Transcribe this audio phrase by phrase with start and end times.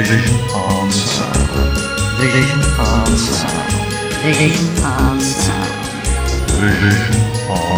[0.00, 1.76] Vision on sound.
[2.20, 3.72] Vision on sound.
[4.24, 6.50] Vision on sound.
[6.56, 7.69] Vision on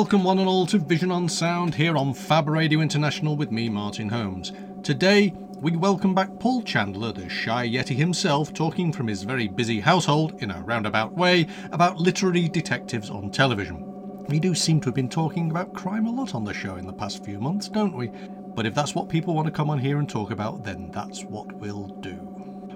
[0.00, 3.68] Welcome, one and all, to Vision on Sound here on Fab Radio International with me,
[3.68, 4.50] Martin Holmes.
[4.82, 9.78] Today, we welcome back Paul Chandler, the shy Yeti himself, talking from his very busy
[9.78, 13.84] household in a roundabout way about literary detectives on television.
[14.26, 16.86] We do seem to have been talking about crime a lot on the show in
[16.86, 18.10] the past few months, don't we?
[18.54, 21.24] But if that's what people want to come on here and talk about, then that's
[21.24, 22.29] what we'll do.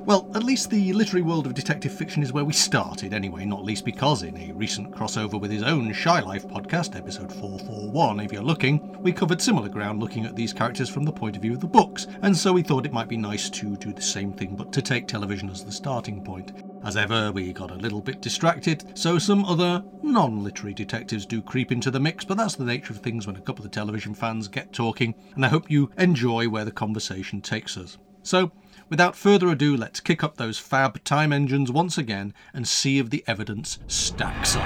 [0.06, 3.64] Well, at least the literary world of detective fiction is where we started anyway, not
[3.64, 8.30] least because in a recent crossover with his own Shy Life podcast, episode 441, if
[8.30, 11.54] you're looking, we covered similar ground looking at these characters from the point of view
[11.54, 14.34] of the books, and so we thought it might be nice to do the same
[14.34, 16.52] thing but to take television as the starting point.
[16.84, 21.40] As ever, we got a little bit distracted, so some other non literary detectives do
[21.40, 24.12] creep into the mix, but that's the nature of things when a couple of television
[24.12, 27.96] fans get talking, and I hope you enjoy where the conversation takes us.
[28.22, 28.52] So,
[28.94, 33.10] without further ado, let's kick up those fab time engines once again and see if
[33.10, 34.62] the evidence stacks up.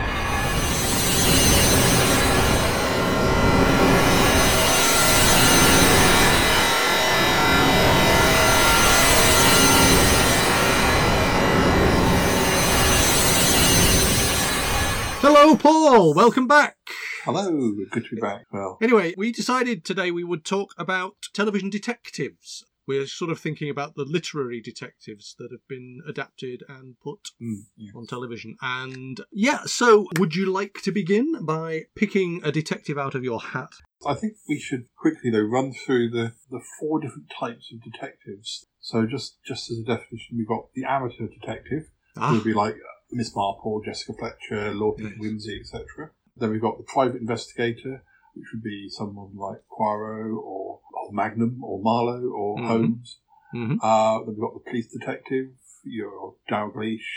[15.23, 16.13] Hello, Paul.
[16.13, 16.77] Welcome back.
[17.25, 17.51] Hello,
[17.91, 18.45] good to be back.
[18.53, 22.67] Well, Anyway, we decided today we would talk about television detectives.
[22.89, 27.61] We're sort of thinking about the literary detectives that have been adapted and put mm,
[27.77, 27.93] yeah.
[27.95, 28.57] on television.
[28.63, 33.41] And yeah, so would you like to begin by picking a detective out of your
[33.41, 33.71] hat?
[34.07, 38.67] I think we should quickly though run through the, the four different types of detectives.
[38.81, 42.55] So just just as a definition, we've got the amateur detective, who Ah, would be
[42.55, 42.77] like
[43.11, 45.13] Miss Marple, Jessica Fletcher, Lord Yes.
[45.21, 46.11] Wimsey, etc.
[46.37, 48.03] Then we've got the private investigator,
[48.35, 52.67] which would be someone like Poirot or, or Magnum or Marlowe or Mhm.
[52.67, 53.21] Holmes.
[53.55, 53.79] mhm.
[53.83, 55.53] Uh, then we've got the police detective,
[55.85, 57.09] your Dalgleish,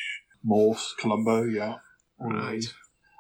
[0.44, 1.80] Morse, Columbo, yeah.
[2.20, 2.64] Right.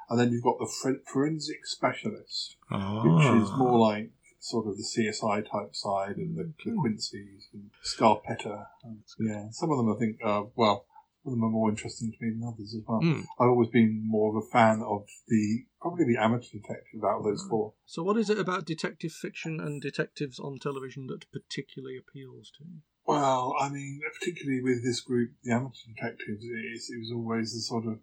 [0.09, 3.42] And then you've got the fore- forensic specialist, which Ah.
[3.44, 8.68] is more like sort of the CSI type side and the, the Quincy's and Scarpetta.
[8.84, 10.86] And, yeah, some of them I think, uh, well,
[11.24, 13.02] some of them are more interesting to me than others as well.
[13.02, 13.22] Mm.
[13.40, 17.24] I've always been more of a fan of the probably the amateur detective out of
[17.24, 17.74] those four.
[17.86, 22.64] So, what is it about detective fiction and detectives on television that particularly appeals to
[22.64, 22.80] you?
[23.06, 27.53] Well, I mean, particularly with this group, the amateur detectives, it, is, it was always
[27.53, 28.00] the sort of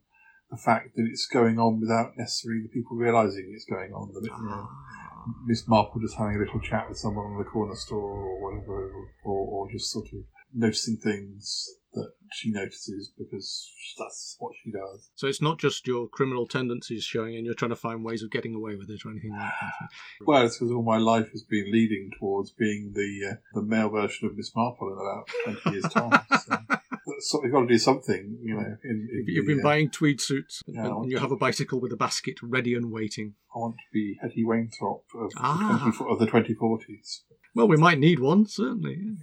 [0.50, 4.12] the fact that it's going on without necessarily the people realizing it's going on.
[4.12, 5.34] That it, you know, Ah.
[5.46, 8.92] Miss Marple just having a little chat with someone in the corner store or whatever,
[9.24, 10.20] or, or just sort of
[10.54, 15.10] noticing things that she notices because that's what she does.
[15.14, 18.30] So it's not just your criminal tendencies showing, and you're trying to find ways of
[18.30, 19.88] getting away with it or anything like that.
[20.26, 23.88] Well, it's because all my life has been leading towards being the uh, the male
[23.90, 25.28] version of Miss Marple in about
[25.62, 26.20] twenty years' time.
[26.46, 26.56] So,
[27.20, 28.60] so we've got to do something, you know.
[28.84, 31.32] In, in You've, you've the, been uh, buying tweed suits, Yeah, and, and you have
[31.32, 33.34] a bicycle with a basket ready and waiting.
[33.54, 35.82] I want to be Hetty Wainthropp of, Ah.
[35.86, 37.20] the, 20, of the 2040s.
[37.54, 38.98] Well, we might need one, certainly.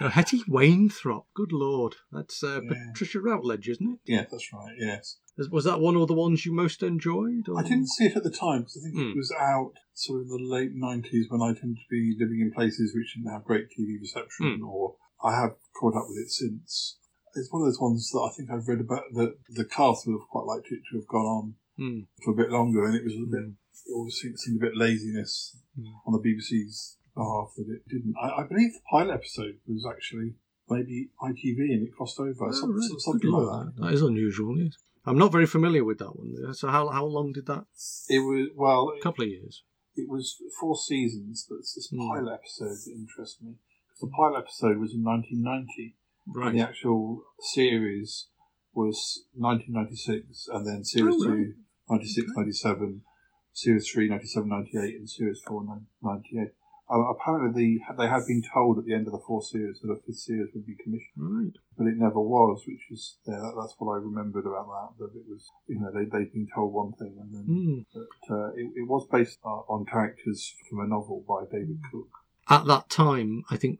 [0.00, 2.86] so Hetty Wainthropp, good lord, that's uh, Yeah.
[2.88, 3.98] Patricia Routledge, isn't it?
[4.06, 5.18] yeah, that's right, yes.
[5.50, 7.48] Was- that one of the ones you most enjoyed?
[7.48, 7.58] Or?
[7.58, 9.10] I didn't see it at the time because I think Hmm.
[9.12, 12.40] it was out sort of in the late 90s when I tended to be living
[12.40, 14.64] in places which didn't have great TV reception, Hmm.
[14.64, 16.98] or I have caught up with it since.
[17.34, 20.14] It's one of those ones that I think I've read about that the cast would
[20.18, 22.00] have quite liked it to have gone on Hmm.
[22.24, 23.50] for a bit longer, and it was a bit, Hmm.
[23.86, 25.86] it always seemed, seemed a bit laziness Hmm.
[26.06, 28.14] on the BBC's behalf that it didn't.
[28.20, 30.34] I, I believe the pilot episode was actually
[30.68, 32.88] maybe ITV and it crossed over, Oh, some, right.
[32.98, 33.82] something like lord, that.
[33.82, 34.74] That is unusual, yes.
[35.06, 36.54] I'm not very familiar with that one.
[36.54, 37.64] So how how long did that?
[38.08, 39.64] It was well, A couple of years.
[39.96, 42.06] it was four seasons, but it's this Hmm.
[42.08, 43.54] pilot episode that interests me.
[43.88, 45.96] 'Cause the pilot episode was in 1990,
[46.28, 46.48] Right.
[46.50, 48.28] and the actual series
[48.74, 51.36] was 1996, and then series Oh, right.
[51.36, 51.54] two,
[51.88, 53.02] 96, 97,
[53.52, 55.64] series three, 97, 98, and series four,
[56.02, 56.52] 98.
[56.90, 59.92] Uh, apparently, the, they had been told at the end of the four series that
[59.92, 61.52] a fifth series would be commissioned, Right.
[61.78, 65.04] but it never was, which is yeah, that, that's what I remembered about that.
[65.04, 67.78] That it was, you know, they they'd been told one thing, and then Hmm.
[67.94, 72.08] but uh, it, it was based uh, on characters from a novel by David Cook.
[72.48, 73.78] At that time, I think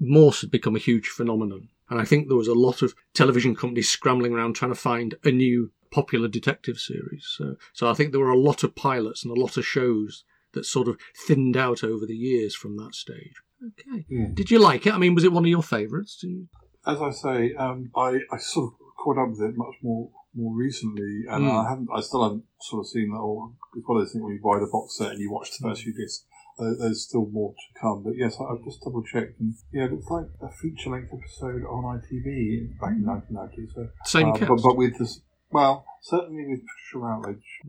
[0.00, 1.68] Morse had become a huge phenomenon.
[1.90, 5.14] And I think there was a lot of television companies scrambling around trying to find
[5.24, 7.24] a new popular detective series.
[7.36, 10.24] So, so I think there were a lot of pilots and a lot of shows
[10.54, 13.34] that sort of thinned out over the years from that stage.
[13.66, 14.06] Okay.
[14.08, 14.26] Yeah.
[14.34, 14.94] Did you like it?
[14.94, 16.18] I mean, was it one of your favourites?
[16.22, 16.48] You-
[16.86, 20.54] As I say, um, I, I sort of caught up with it much more more
[20.54, 21.64] recently, and Mm.
[21.66, 21.88] I haven't.
[21.92, 23.18] I still haven't sort of seen that.
[23.18, 25.50] Or it's one of those things when you buy the box set and you watch
[25.50, 26.26] the first few discs.
[26.60, 29.84] Uh, there's still more to come, but yes, I, I've just double checked, and yeah,
[29.86, 33.68] it looks like a feature length episode on ITV back in 1990.
[33.74, 34.48] So, Same cast.
[34.48, 37.60] but, but with this, well, certainly with Patricia Routledge.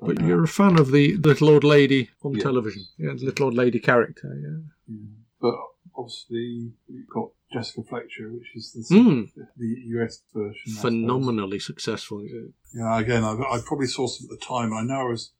[0.00, 2.42] But you're a fan of the little old lady on Yeah.
[2.42, 2.82] television.
[2.98, 4.94] Yeah, the little old lady character, yeah.
[4.94, 5.06] Yeah.
[5.40, 5.54] But
[5.96, 9.30] obviously, you've got Jessica Fletcher, which is the, Mm.
[9.56, 10.72] the US version.
[10.72, 12.24] Phenomenally successful.
[12.24, 12.48] yeah.
[12.72, 14.72] Yeah, again, I, I probably saw some at the time.
[14.72, 15.32] I know I was,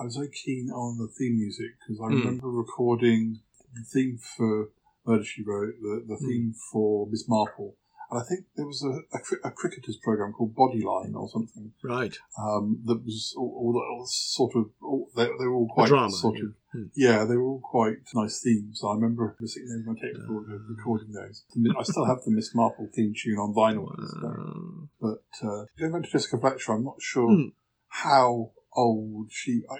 [0.00, 2.18] I was very keen on the theme music because I Mm.
[2.24, 3.40] remember recording
[3.74, 4.70] the theme for
[5.06, 7.76] Murder She Wrote, the, the theme for Miss Marple,
[8.10, 12.16] and I think there was a, a, a cricketers program called Bodyline or something Right.
[12.42, 16.10] um, that was all, all, all sort of all, they, they were all quite drama,
[16.10, 16.44] sort yeah.
[16.44, 16.90] of Mm.
[16.94, 18.82] yeah they were all quite nice themes.
[18.84, 21.42] I remember sitting with my tape recorder recording those.
[21.78, 23.88] I still have the Miss Marple theme tune on vinyl.
[23.88, 24.28] to this day.
[24.28, 24.88] Wow.
[25.00, 27.52] But uh, going back to Jessica Fletcher, I'm not sure Mm.
[27.88, 29.62] how old she.
[29.70, 29.76] I,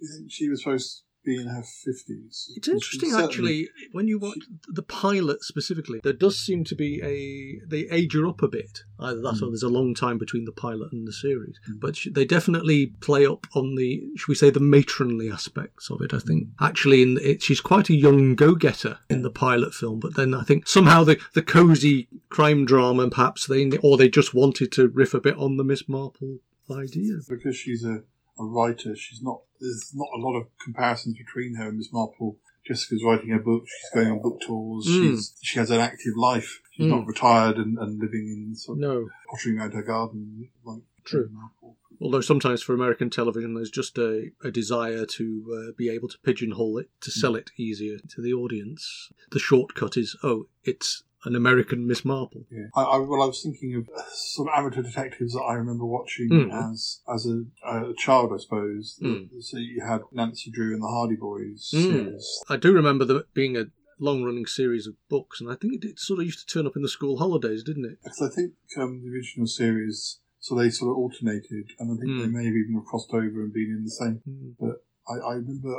[0.00, 2.52] think she was supposed to be in her fifties?
[2.56, 4.38] It's interesting, actually, when you watch
[4.68, 6.00] the pilot specifically.
[6.02, 8.80] There does seem to be a they age her up a bit.
[8.98, 9.50] Either that, or hmm.
[9.50, 11.58] there's a long time between the pilot and the series.
[11.66, 11.78] Hmm.
[11.80, 16.00] But sh- they definitely play up on the, should we say, the matronly aspects of
[16.00, 16.14] it.
[16.14, 20.00] I think actually, in it, she's quite a young go-getter in the pilot film.
[20.00, 24.34] But then I think somehow the the cozy crime drama, perhaps they or they just
[24.34, 26.38] wanted to riff a bit on the Miss Marple
[26.70, 27.16] idea.
[27.28, 28.02] because she's a,
[28.38, 28.96] a writer.
[28.96, 29.40] She's not.
[29.64, 32.36] There's not a lot of comparisons between her and Miss Marple.
[32.66, 33.64] Jessica's writing a book.
[33.66, 34.86] She's going on book tours.
[34.86, 35.00] Mm.
[35.10, 36.60] She's she has an active life.
[36.72, 36.90] She's Mm.
[36.90, 41.28] not retired and, and living in sort of No, pottering around her garden like True.
[41.32, 41.76] Marple.
[42.00, 46.18] Although sometimes for American television, there's just a, a desire to uh, be able to
[46.24, 49.10] pigeonhole it to sell it easier to the audience.
[49.30, 52.44] The shortcut is, oh, it's an American Miss Marple.
[52.50, 52.66] Yeah.
[52.74, 55.84] I, I, well, I was thinking of uh, sort of amateur detectives that I remember
[55.84, 56.70] watching Mm.
[56.72, 58.98] as as a, a child, I suppose.
[59.02, 59.28] Mm.
[59.40, 61.82] So you had Nancy Drew and the Hardy Boys Mm.
[61.92, 62.40] series.
[62.48, 63.64] I do remember there being a
[63.98, 66.66] long running series of books, and I think it, it sort of used to turn
[66.66, 67.98] up in the school holidays, didn't it?
[68.02, 72.18] Because I think um, the original series, so they sort of alternated, and I think
[72.20, 74.20] they may have even crossed over and been in the same.
[74.28, 74.54] Mm.
[74.58, 75.74] But I, I remember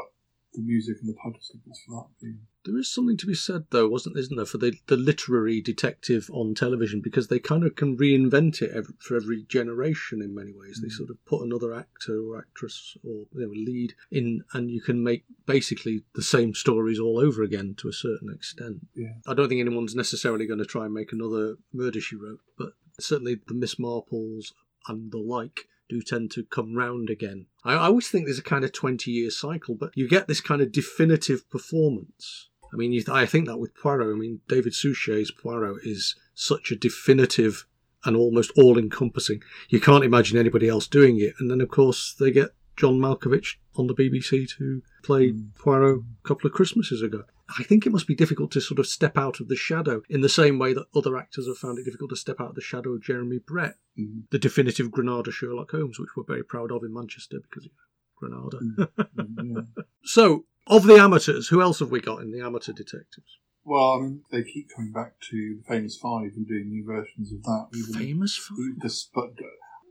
[0.53, 2.39] the music and the sequence for that being.
[2.65, 6.29] There is something to be said, though, wasn't isn't there, for the, the literary detective
[6.33, 10.53] on television because they kind of can reinvent it ev for every generation in many
[10.53, 10.79] ways.
[10.81, 10.97] They mm.
[10.97, 15.03] sort of put another actor or actress or you know, lead in, and you can
[15.03, 18.87] make basically the same stories all over again to a certain extent.
[18.95, 19.13] Yeah.
[19.27, 22.73] I don't think anyone's necessarily going to try and make another Murder She Wrote, but
[22.99, 24.53] certainly the Miss Marples
[24.87, 27.45] and the like do tend to come round again.
[27.63, 30.41] I, I always think there's a kind of 20 year cycle, but you get this
[30.41, 32.49] kind of definitive performance.
[32.75, 36.75] I mean, I think that with Poirot, I mean, David Suchet's Poirot is such a
[36.75, 37.65] definitive
[38.03, 39.41] and almost all encompassing.
[39.69, 41.33] You can't imagine anybody else doing it.
[41.39, 46.27] And then, of course, they get John Malkovich on the BBC to play Poirot a
[46.27, 47.23] couple of Christmases ago.
[47.57, 50.21] I think it must be difficult to sort of step out of the shadow in
[50.21, 52.61] the same way that other actors have found it difficult to step out of the
[52.61, 54.23] shadow of Jeremy Brett, Mhm.
[54.31, 58.49] the definitive Granada Sherlock Holmes, which we're very proud of in Manchester because, you know,
[58.49, 58.59] Granada.
[59.15, 59.83] Mm, yeah.
[60.03, 63.39] So, of the amateurs, who else have we got in the amateur detectives?
[63.63, 67.31] Well, I mean, they keep coming back to the Famous Five and doing new versions
[67.33, 67.67] of that.
[67.75, 68.57] Even, Famous Five?
[68.81, 69.31] this, but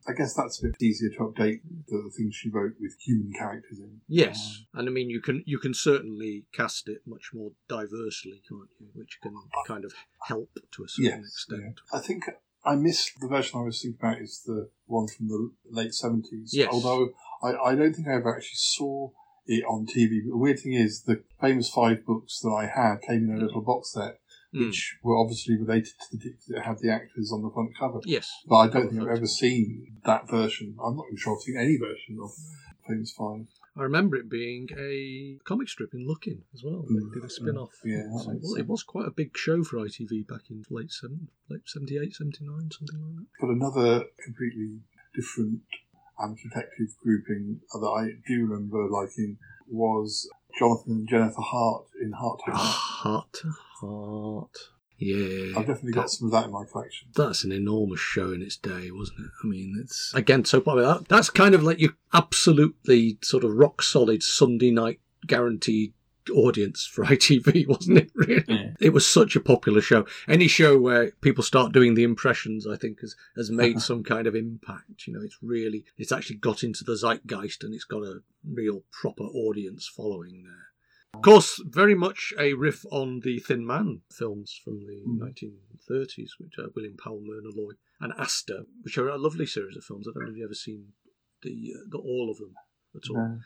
[0.07, 3.79] I guess that's a bit easier to update the, things she wrote with human characters
[3.79, 4.01] in.
[4.07, 8.43] Yes, um, and I mean you can you can certainly cast it much more diversely,
[8.49, 8.89] can't you?
[8.93, 9.35] Which can
[9.67, 11.81] kind of help to a certain Yes, extent.
[11.93, 12.25] I think
[12.65, 16.51] I missed the version I was thinking about is the one from the late seventies.
[16.53, 16.69] Yes.
[16.71, 17.11] Although
[17.43, 19.11] I, I don't think I ever actually saw
[19.47, 20.21] it on TV.
[20.25, 23.45] But the weird thing is, the famous five books that I had came in a
[23.45, 24.21] little box set,
[24.55, 24.67] Mm.
[24.67, 27.99] which were obviously related to the that had the actors on the front cover.
[28.05, 30.77] Yes, But I don't think I've ever seen that version.
[30.81, 32.31] I'm not even sure I've seen any version of
[32.87, 33.47] Famous Five.
[33.77, 36.85] I remember it being a comic strip in Looking as well.
[36.89, 37.11] Mm.
[37.13, 37.73] They did a spin off.
[37.85, 41.29] Yeah, So, well, it was quite a big show for ITV back in late seven,
[41.51, 43.27] late 78, 79, something like that.
[43.41, 44.83] But another completely
[45.17, 45.63] different
[46.23, 50.29] amateur detective grouping that I do remember liking was
[50.59, 52.61] Jonathan and Jennifer Hart in Hart to Hart.
[52.61, 53.37] Heart
[53.81, 54.57] heart.
[54.99, 55.59] Yeah.
[55.59, 57.09] I've definitely got some of that in my collection.
[57.15, 59.31] That's an enormous show in its day, wasn't it?
[59.43, 61.01] I mean, it's again so popular.
[61.09, 65.95] That's kind of like your absolutely sort of rock solid Sunday night guaranteed
[66.31, 68.11] audience for ITV, wasn't it?
[68.15, 68.71] Really, Yeah.
[68.81, 70.07] it was such a popular show.
[70.29, 74.27] Any show where people start doing the impressions, I think, has has made some kind
[74.27, 75.07] of impact.
[75.07, 78.83] You know, it's really it's actually got into the zeitgeist and it's got a real
[78.91, 80.69] proper audience following there.
[81.15, 85.21] Of course, very much a riff on the Thin Man films from the Mm.
[85.21, 89.85] 1930s, which are William Powell, Myrna Loy, and Asta, which are a lovely series of
[89.85, 90.09] films.
[90.09, 90.93] I don't know if you've ever seen
[91.43, 92.55] the, uh, the all of them
[92.97, 93.17] at all.
[93.17, 93.39] No.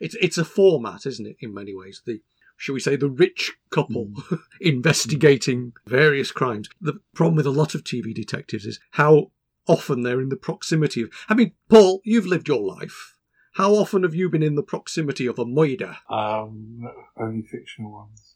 [0.00, 1.36] It's it's a format, isn't it?
[1.40, 2.20] In many ways, the
[2.56, 4.10] shall we say the rich couple
[4.60, 6.68] investigating various crimes.
[6.80, 9.30] The problem with a lot of TV detectives is how
[9.66, 11.10] often they're in the proximity of.
[11.28, 13.14] I mean, Paul, you've lived your life.
[13.54, 15.96] How often have you been in the proximity of a murder?
[16.08, 18.34] Um, only fictional ones.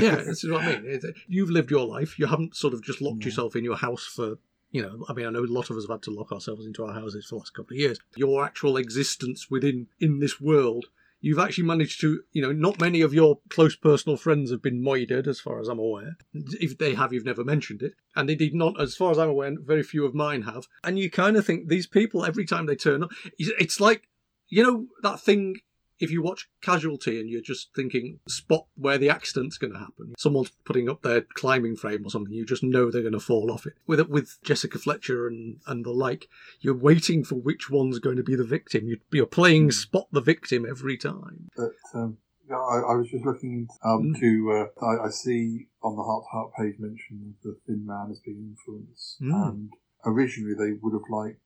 [0.00, 1.00] yeah, this is what I mean.
[1.28, 2.18] You've lived your life.
[2.18, 3.26] You haven't sort of just locked Yeah.
[3.26, 4.38] yourself in your house for,
[4.70, 6.66] you know, I mean, I know a lot of us have had to lock ourselves
[6.66, 7.98] into our houses for the last couple of years.
[8.16, 10.86] Your actual existence within in this world,
[11.20, 14.82] you've actually managed to, you know, not many of your close personal friends have been
[14.82, 16.16] murdered, as far as I'm aware.
[16.34, 17.94] If they have, you've never mentioned it.
[18.14, 20.66] And indeed, not as far as I'm aware, very few of mine have.
[20.84, 24.08] And you kind of think these people, every time they turn up, it's like,
[24.48, 25.56] you know, that thing
[26.00, 30.14] if you watch Casualty and you're just thinking, spot where the accident's going to happen.
[30.18, 33.50] Someone's putting up their climbing frame or something, you just know they're going to fall
[33.50, 33.74] off it.
[33.86, 36.28] With with Jessica Fletcher and, and the like,
[36.60, 38.86] you're waiting for which one's going to be the victim.
[38.88, 41.48] You're, you're playing spot the victim every time.
[41.56, 44.20] But um, yeah, I, I was just looking um, Mm.
[44.20, 44.68] to.
[44.80, 48.08] Uh, I, I see on the Hart to Hart page mention of the Thin Man
[48.10, 49.48] as being influenced, Mm.
[49.48, 49.70] and
[50.06, 51.40] originally they would have liked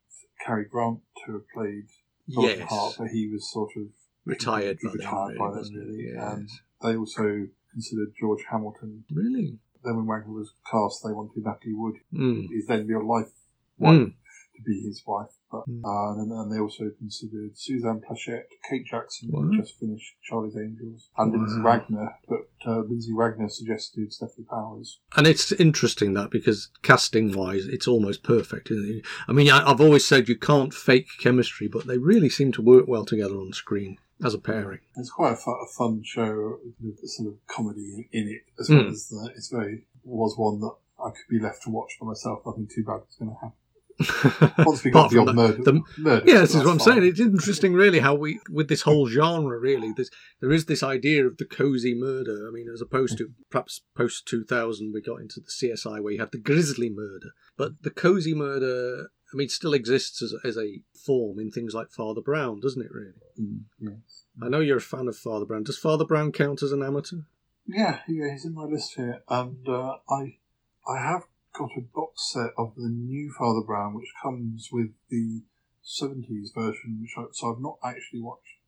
[0.44, 1.86] Cary Grant to have played
[2.32, 2.58] Dr.
[2.58, 2.68] Yes.
[2.68, 3.84] Hart, but he was sort of
[4.24, 6.12] Retired He by then, retired by really, then, really.
[6.14, 6.32] Yes.
[6.32, 6.48] And
[6.82, 9.04] they also considered George Hamilton.
[9.12, 9.58] Really?
[9.84, 12.48] Then when Wagner was cast, they wanted Natalie Wood, Mm.
[12.52, 13.32] his then real life
[13.78, 14.14] wife, Mm.
[14.56, 15.30] to be his wife.
[15.50, 15.82] But Mm.
[15.84, 21.10] uh, and, and they also considered Suzanne Pleshette, Kate Jackson, who just finished Charlie's Angels,
[21.18, 22.10] and Lindsay Wagner.
[22.28, 25.00] But uh, Lindsay Wagner suggested Stefanie Powers.
[25.16, 28.70] And it's interesting that because casting wise, it's almost perfect.
[28.70, 29.04] Isn't it?
[29.26, 32.62] I mean, I, I've always said you can't fake chemistry, but they really seem to
[32.62, 34.80] work well together on screen as a pairing.
[34.96, 36.58] It's quite a, fu- a fun show
[37.04, 38.90] sort of comedy in it, as well Mm.
[38.92, 42.40] as the, it's very was one that I could be left to watch by myself.
[42.46, 43.56] Nothing too bad was going to happen.
[44.66, 46.94] Once we got beyond that, murder, the- murder, Yeah, this is what I'm fine.
[47.00, 47.04] saying.
[47.04, 49.92] It's interesting, really, how we, with this whole genre, really,
[50.40, 52.48] there is this idea of the cozy murder.
[52.48, 56.20] I mean, as opposed to perhaps post 2000, we got into the CSI where you
[56.20, 57.30] had the grisly murder.
[57.56, 61.90] But the cozy murder, I mean, still exists as, as a form in things like
[61.90, 63.12] Father Brown, doesn't it, really?
[63.40, 64.24] Mm, yes.
[64.42, 65.62] I know you're a fan of Father Brown.
[65.62, 67.22] Does Father Brown count as an amateur?
[67.66, 70.38] Yeah, yeah, he's in my list here, and uh, I,
[70.86, 71.22] I have
[71.52, 75.42] got a box set of the new Father Brown, which comes with the
[75.84, 78.58] '70s version, which I, so I've not actually watched.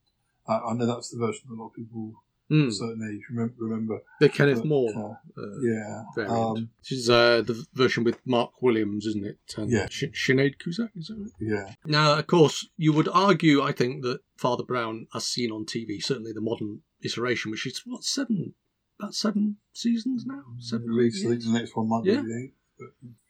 [0.47, 2.13] Uh, I know that's the version that a lot of people
[2.55, 2.63] Hmm.
[2.63, 3.55] of a certain age remember.
[3.59, 4.91] remember The Kenneth but, More
[5.37, 6.37] uh, uh, yeah, variant.
[6.59, 9.39] um, This is uh, the version with Mark Williams, isn't it?
[9.57, 9.89] And Yeah.
[9.91, 11.31] Sh- Sinead Cusack, is that right?
[11.41, 15.65] yeah, Now, of course, you would argue, I think, that Father Brown, as seen on
[15.65, 18.55] TV, certainly the modern iteration, which is what seven,
[19.01, 20.89] about seven seasons now, seven.
[20.91, 22.23] at least the next one might Yeah.
[22.23, 22.53] be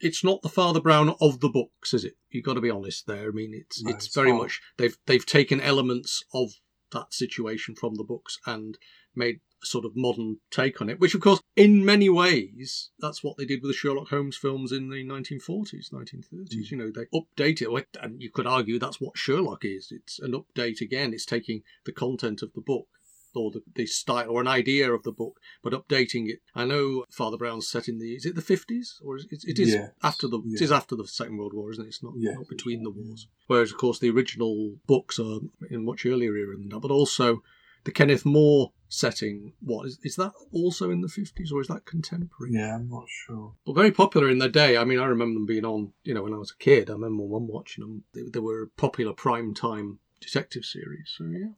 [0.01, 2.17] It's not the Father Brown of the books, is it?
[2.31, 3.29] You've got to be honest there.
[3.29, 4.39] I mean, it's No, it's, it's very not.
[4.43, 6.53] much they've they've taken elements of
[6.93, 8.79] that situation from the books and
[9.15, 11.01] made a sort of modern take on it.
[11.01, 14.73] Which, of course, in many ways, that's what they did with the Sherlock Holmes films
[14.73, 16.55] in the 1940s, 1930s.
[16.55, 16.71] Mm.
[16.71, 19.91] You know, they update it, and you could argue that's what Sherlock is.
[19.91, 21.13] It's an update again.
[21.13, 22.87] It's taking the content of the book
[23.35, 26.41] or the, the style or an idea of the book, but updating it.
[26.55, 29.59] I know Father Brown's set in the is it the fifties or is it, it
[29.59, 29.91] is Yes.
[30.03, 31.89] after the it is after the Second World War, isn't it?
[31.89, 33.27] It's not, Yes, not between the wars.
[33.47, 35.41] Whereas of course the original books are
[35.71, 37.43] in much earlier era than that, but also
[37.85, 39.53] the Kenneth More setting.
[39.61, 42.53] What is is that also in the fifties or is that contemporary?
[42.55, 43.55] yeah, I'm not sure.
[43.67, 44.77] But very popular in their day.
[44.77, 45.93] I mean, I remember them being on.
[46.05, 48.05] You know, when I was a kid, I remember mum watching them.
[48.15, 51.13] They, they were a popular prime time detective series.
[51.17, 51.49] So yeah.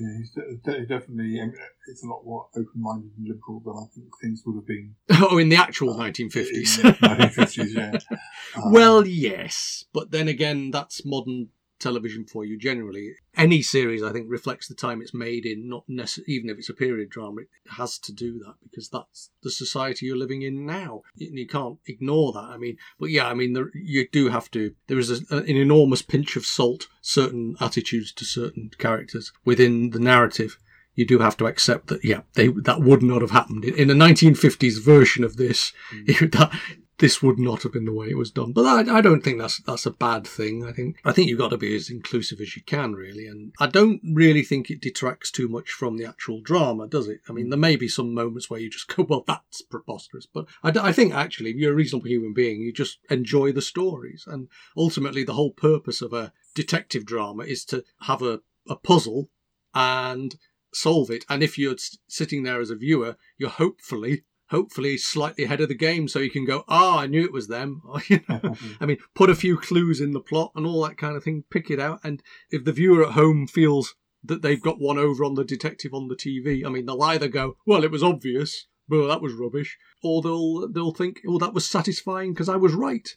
[0.00, 1.40] Yeah, he's de- de- definitely.
[1.40, 1.54] I mean,
[1.88, 4.94] it's a lot more open-minded and liberal than I think things would have been.
[5.10, 6.78] Oh, in the actual Uh, 1950s.
[6.78, 7.98] in the 1950s, yeah.
[8.64, 13.14] Um, well, yes, but then again, that's modern television for you generally.
[13.36, 16.68] Any series, I think, reflects the time it's made in, not necessarily, even if it's
[16.68, 20.66] a period drama, it has to do that because that's the society you're living in
[20.66, 21.02] now.
[21.20, 22.44] And you can't ignore that.
[22.44, 25.56] I mean, but yeah, I mean, there, you do have to, there is a, an
[25.56, 30.58] enormous pinch of salt, certain attitudes to certain characters within the narrative.
[30.94, 33.90] You do have to accept that, yeah, they that would not have happened in, in
[33.90, 35.72] a 1950s version of this.
[35.94, 36.32] Mm.
[36.32, 36.58] that
[36.98, 38.52] this would not have been the way it was done.
[38.52, 40.64] But I, I don't think that's that's a bad thing.
[40.64, 43.26] I think I think you've got to be as inclusive as you can, really.
[43.26, 47.20] And I don't really think it detracts too much from the actual drama, does it?
[47.28, 50.46] I mean, there may be some moments where you just go, "Well, that's preposterous," but
[50.62, 54.24] I think actually, if you're a reasonable human being, you just enjoy the stories.
[54.26, 59.30] And ultimately, the whole purpose of a detective drama is to have a, a puzzle
[59.74, 60.36] and
[60.72, 61.24] solve it.
[61.28, 61.76] And if you're
[62.08, 66.30] sitting there as a viewer, you're hopefully hopefully slightly ahead of the game so you
[66.30, 67.82] can go ah i knew it was them.
[68.08, 71.16] You know, i mean put a few clues in the plot and all that kind
[71.16, 72.00] of thing pick it out.
[72.04, 75.92] And if the viewer at home feels that they've got one over on the detective
[75.94, 78.66] on the tv i mean they'll either go well it was obvious.
[78.88, 79.76] Well that was rubbish.
[80.02, 83.08] Or they'll they'll think well that was satisfying because i was right.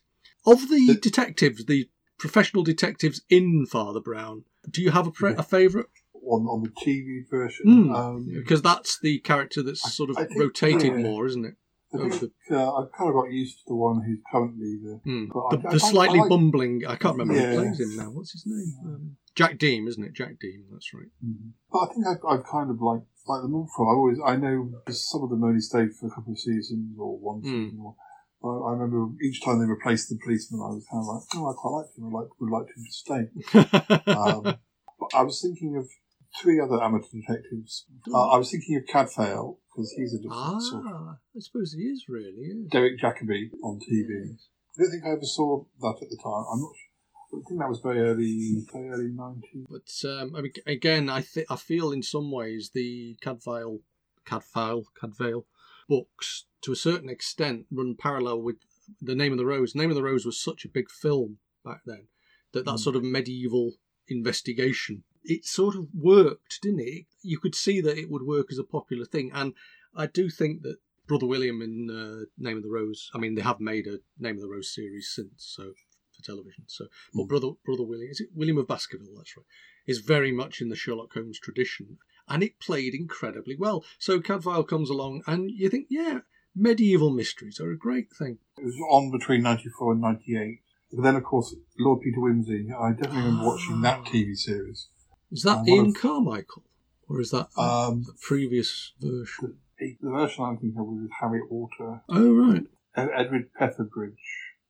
[0.45, 5.33] Of the The- detectives the professional detectives in father brown do you have a, pre-
[5.33, 5.87] a favorite
[6.25, 7.65] on on the TV version.
[7.67, 7.95] Mm.
[7.95, 10.97] Um, because that's the character that's I- sort of I think- rotated yeah.
[10.97, 11.55] more isn't it
[11.93, 15.01] I think uh, I've kind of got used to the one who's currently the.
[15.03, 15.25] Hmm.
[15.25, 16.83] But The, I- I the slightly I like- bumbling.
[16.87, 17.51] I can't remember Yeah.
[17.55, 18.09] who plays him now.
[18.11, 18.73] What's his name?
[18.85, 20.13] Um, Jack Deam, isn't it?
[20.13, 20.63] Jack Deam.
[20.71, 21.11] That's right.
[21.21, 21.51] Mhm.
[21.69, 23.87] But I think I've, I've kind of like like them all from.
[23.89, 27.17] I always I know some of them only stayed for a couple of seasons or
[27.19, 27.43] one Mm.
[27.65, 27.79] season.
[27.83, 27.95] Or,
[28.41, 31.49] I, I remember each time they replaced the policeman, I was kind of like, oh,
[31.51, 32.05] I quite like him.
[32.07, 33.23] I like would like him to stay.
[34.15, 34.43] Um,
[34.97, 35.89] but I was thinking of
[36.41, 37.85] three other amateur detectives.
[38.13, 41.83] Uh, I was thinking of Cadfael because he's a different sort ah, I suppose he
[41.83, 42.65] is really.
[42.71, 44.35] Derek Jacobi on TV.
[44.35, 46.45] I don't think I ever saw that at the time.
[46.51, 46.87] I'm not sure.
[47.33, 49.65] I think that was very early, very early 90s.
[49.69, 53.79] But um, I mean, again, I th- I feel in some ways the Cadfael,
[54.25, 55.43] Cadfael, Cadfael
[55.87, 58.57] books to a certain extent run parallel with
[59.01, 59.75] the Name of the Rose.
[59.75, 62.07] Name of the Rose was such a big film back then
[62.51, 62.79] that that Mm.
[62.79, 63.73] sort of medieval
[64.09, 67.05] investigation it sort of worked, didn't it?
[67.21, 69.53] You could see that it would work as a popular thing, and
[69.95, 73.09] I do think that Brother William in uh, Name of the Rose.
[73.13, 75.73] I mean, they have made a Name of the Rose series since, so
[76.15, 76.63] for television.
[76.67, 77.27] So, but Mm.
[77.27, 79.15] Brother Brother William is it William of Baskerville?
[79.15, 79.45] That's right.
[79.87, 81.97] Is very much in the Sherlock Holmes tradition,
[82.27, 83.83] and it played incredibly well.
[83.99, 86.19] So Cadfael comes along, and you think, yeah,
[86.55, 88.37] medieval mysteries are a great thing.
[88.57, 90.61] It was on between 94 and 98.
[90.93, 92.71] But then, of course, Lord Peter Wimsey.
[92.73, 94.87] I definitely remember watching that TV series.
[95.31, 96.63] Is that Ian of- Carmichael,
[97.07, 99.57] or is that Um, the previous version?
[99.79, 102.63] the version I'm thinking of was with Harriet Walter, Oh right.
[102.95, 104.15] Edward Petherbridge.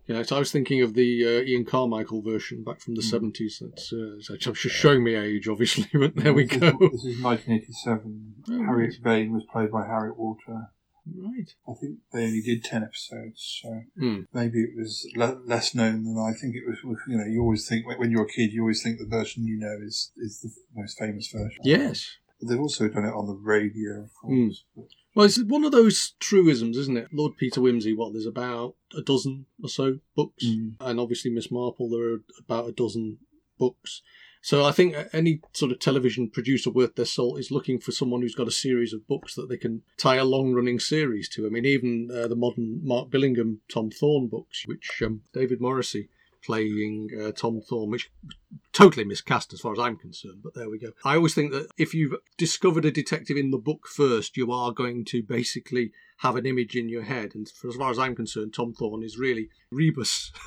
[0.08, 3.10] Yeah, so I was thinking of the uh, Ian Carmichael version back from the Mm.
[3.10, 3.62] seventies.
[3.62, 6.68] That's uh, it's just showing me age, obviously, but there we This go.
[6.82, 8.36] Is, this is 1987.
[8.52, 10.70] Oh, Harriet Vane was played by Harriet Walter.
[11.06, 11.54] Right.
[11.68, 14.22] I think they only did 10 episodes, so Hmm.
[14.34, 16.78] maybe it was le- less known than I think it was.
[17.08, 19.58] You know, you always think, when you're a kid, you always think the version you
[19.58, 21.60] know is, is the most famous version.
[21.64, 22.18] Yes.
[22.40, 24.46] But they've also done it on the radio, of Hmm.
[24.48, 24.64] course.
[24.76, 24.86] But
[25.16, 27.10] Well, it's one of those truisms, isn't it?
[27.12, 30.46] Lord Peter Wimsey, what, there's about a dozen or so books.
[30.46, 30.76] Mm.
[30.80, 33.18] And obviously, Miss Marple, there are about a dozen
[33.58, 34.02] books.
[34.42, 38.22] So I think any sort of television producer worth their salt is looking for someone
[38.22, 41.46] who's got a series of books that they can tie a long-running series to.
[41.46, 46.10] I mean, even uh, the modern Mark Billingham, Tom Thorne books, which um, David Morrissey
[46.44, 48.10] playing uh, Tom Thorne, which
[48.74, 50.92] totally miscast as far as I'm concerned, but there we go.
[51.06, 54.72] I always think that if you've discovered a detective in the book first, you are
[54.72, 55.92] going to basically
[56.22, 57.32] have an image in your head.
[57.36, 60.32] And for as far as I'm concerned, Tom Thorne is really Rebus.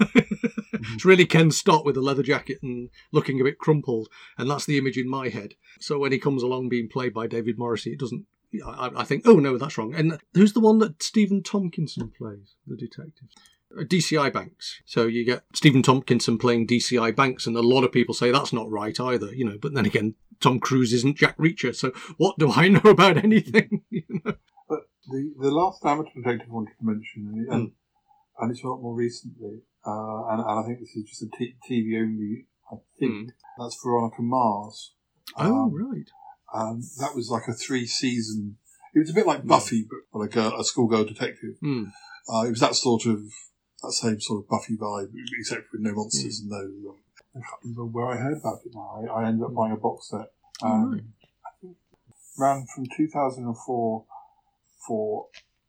[0.92, 4.66] It's really Ken Stott with a leather jacket and looking a bit crumpled, and that's
[4.66, 5.54] the image in my head.
[5.80, 8.26] So when he comes along being played by David Morrissey, it doesn't.
[8.64, 9.94] I, I think, oh no, that's wrong.
[9.94, 13.28] And who's the one that Stephen Tompkinson plays, the detective?
[13.76, 14.80] Uh, DCI Banks.
[14.84, 18.52] So you get Stephen Tompkinson playing DCI Banks, and a lot of people say that's
[18.52, 19.58] not right either, you know.
[19.60, 23.82] But then again, Tom Cruise isn't Jack Reacher, so what do I know about anything?
[23.90, 24.34] you know?
[25.10, 27.52] The, the last amateur detective I wanted to mention, and, Hmm.
[27.52, 27.72] and,
[28.38, 31.28] and it's a lot more recently, uh, and, and I think this is just a
[31.36, 34.94] t- TV only, I think, that's Veronica Mars.
[35.36, 35.46] Hmm.
[35.46, 36.08] Oh Um, right.
[36.54, 38.56] And that was like a three season,
[38.94, 41.56] it was a bit like Buffy, but like a, a schoolgirl detective.
[41.60, 41.84] Hmm.
[42.32, 43.20] Uh, it was that sort of,
[43.82, 46.56] that same sort of Buffy vibe, except with no monsters and no.
[46.90, 46.96] Um,
[47.36, 49.04] I can't remember where I heard about it now.
[49.12, 50.28] I, I ended up buying a box set.
[50.62, 51.02] Oh, Um, right.
[51.44, 51.76] I think
[52.38, 54.04] ran from 2004
[54.86, 55.26] for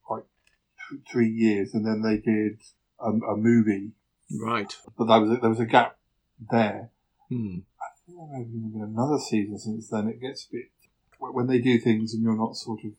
[0.10, 0.24] like
[0.90, 2.62] th- three years, and then they did
[3.00, 3.92] a, a movie,
[4.32, 4.74] Right.
[4.98, 5.98] but there was a, there was a gap
[6.52, 6.92] there.
[7.30, 7.60] Hmm.
[7.82, 10.08] I think there may have been another season since then.
[10.08, 10.66] It gets a bit
[11.20, 12.92] when they do things and you're not sort of.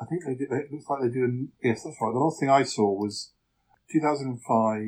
[0.00, 0.50] I think they did.
[0.50, 1.22] It looks like they did.
[1.24, 2.12] A, yes, that's right.
[2.12, 3.30] The last thing I saw was
[3.92, 4.86] 2005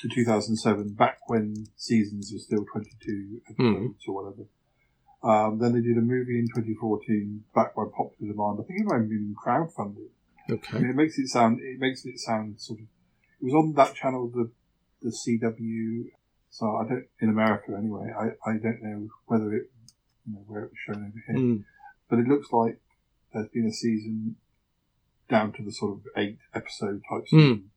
[0.00, 4.44] to 2007, back when seasons were still 22 episodes or whatever.
[5.22, 8.58] Um, then they did a movie in 2014, backed by popular demand.
[8.60, 10.08] I think it might have been crowdfunded.
[10.48, 10.78] I Okay.
[10.80, 11.60] mean, it makes it sound.
[11.60, 12.86] It makes it sound sort of.
[13.40, 14.50] it was on that channel, the
[15.02, 16.04] the CW.
[16.50, 18.10] So I don't in America anyway.
[18.18, 19.70] I, I don't know whether it
[20.26, 21.64] you know where it was shown over here, Mm.
[22.08, 22.80] but it looks like
[23.32, 24.36] there's been a season
[25.28, 27.70] down to the sort of eight episode type season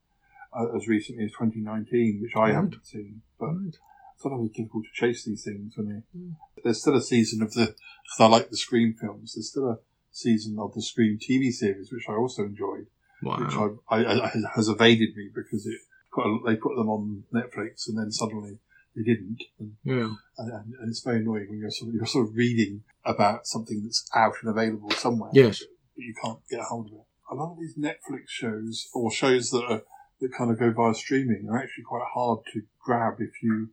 [0.57, 2.53] uh, as recently as 2019, which I Right.
[2.55, 3.21] haven't seen.
[3.39, 3.75] But Right.
[4.23, 6.17] Sometimes it's difficult to chase these things when they.
[6.19, 6.35] Mm.
[6.63, 7.65] There's still a season of the.
[8.05, 9.33] Because I like the Scream films.
[9.35, 9.77] There's still a
[10.11, 12.87] season of the Scream TV series, which I also enjoyed,
[13.21, 13.79] which Wow.
[13.89, 15.77] I, I, I has evaded me because it
[16.13, 18.59] put a, they put them on Netflix and then suddenly
[18.95, 20.13] they didn't, and, Yeah.
[20.37, 23.81] and, and it's very annoying when you're sort of you're sort of reading about something
[23.83, 25.63] that's out and available somewhere, Yes.
[25.95, 27.05] but you can't get a hold of it.
[27.31, 29.81] A lot of these Netflix shows or shows that are
[30.21, 33.69] that kind of go via streaming are actually quite hard to grab if you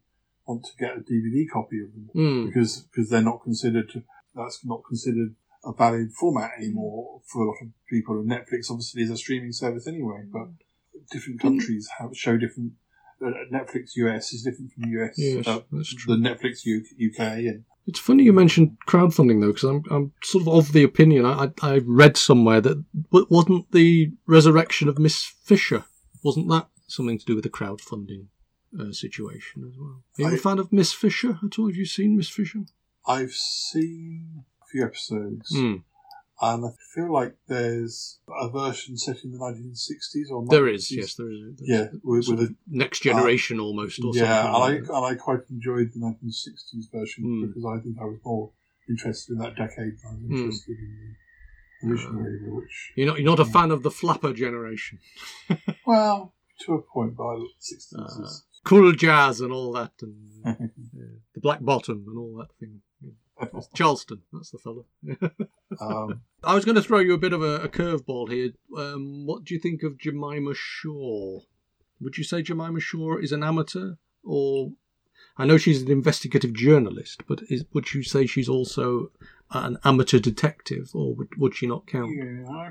[0.51, 2.47] want to get a DVD copy of them Mm.
[2.47, 3.91] because because they're not considered
[4.35, 5.31] that's not considered
[5.65, 8.19] a valid format anymore for a lot of people.
[8.19, 10.49] And Netflix obviously is a streaming service anyway, but
[11.13, 12.73] different countries have show different.
[13.23, 15.15] Uh, Netflix US is different from US.
[15.19, 16.17] Yes, uh, that's true.
[16.17, 20.43] The Netflix U- UK and It's funny you mentioned crowdfunding though, because I'm I'm sort
[20.47, 22.83] of of the opinion I I I read somewhere that
[23.37, 25.17] wasn't the resurrection of Miss
[25.51, 25.85] Fisher
[26.23, 28.23] wasn't that something to do with the crowdfunding
[28.79, 30.03] uh, situation as well?
[30.19, 31.67] Are you a I- fan of Miss Fisher at all?
[31.69, 32.61] Have you seen Miss Fisher?
[33.07, 35.51] I've seen a few episodes.
[35.55, 35.83] Mm.
[36.43, 41.15] And I feel like there's a version set in the 1960s or There is, yes,
[41.15, 41.57] there is.
[41.59, 44.75] There's Yeah, with, sort with a next generation almost, or yeah, and I, something.
[44.81, 44.95] like that.
[44.95, 47.47] and I quite enjoyed the 1960s version Mm.
[47.49, 48.53] because I think I was more
[48.89, 50.45] interested in that decade than I was Mm.
[50.45, 51.15] interested in
[51.83, 54.99] the original era, which, You're not you're not a fan of the flapper generation,
[55.87, 57.95] well, to a point, but I like the 60s.
[57.99, 58.31] Ah.
[58.65, 60.55] Cool jazz and all that, and uh,
[61.35, 62.83] the black bottom and all that thing.
[63.55, 64.87] It's Charleston, that's the fellow.
[65.81, 68.51] um, I was going to throw you a bit of a, a curveball here.
[68.77, 71.43] Um, what do you think of Jemima Shore?
[72.01, 74.73] Would you say Jemima Shore is an amateur, or
[75.37, 79.11] I know she's an investigative journalist, but is, would you say she's also
[79.53, 82.11] an amateur detective, or would, would she not count?
[82.15, 82.71] yeah, I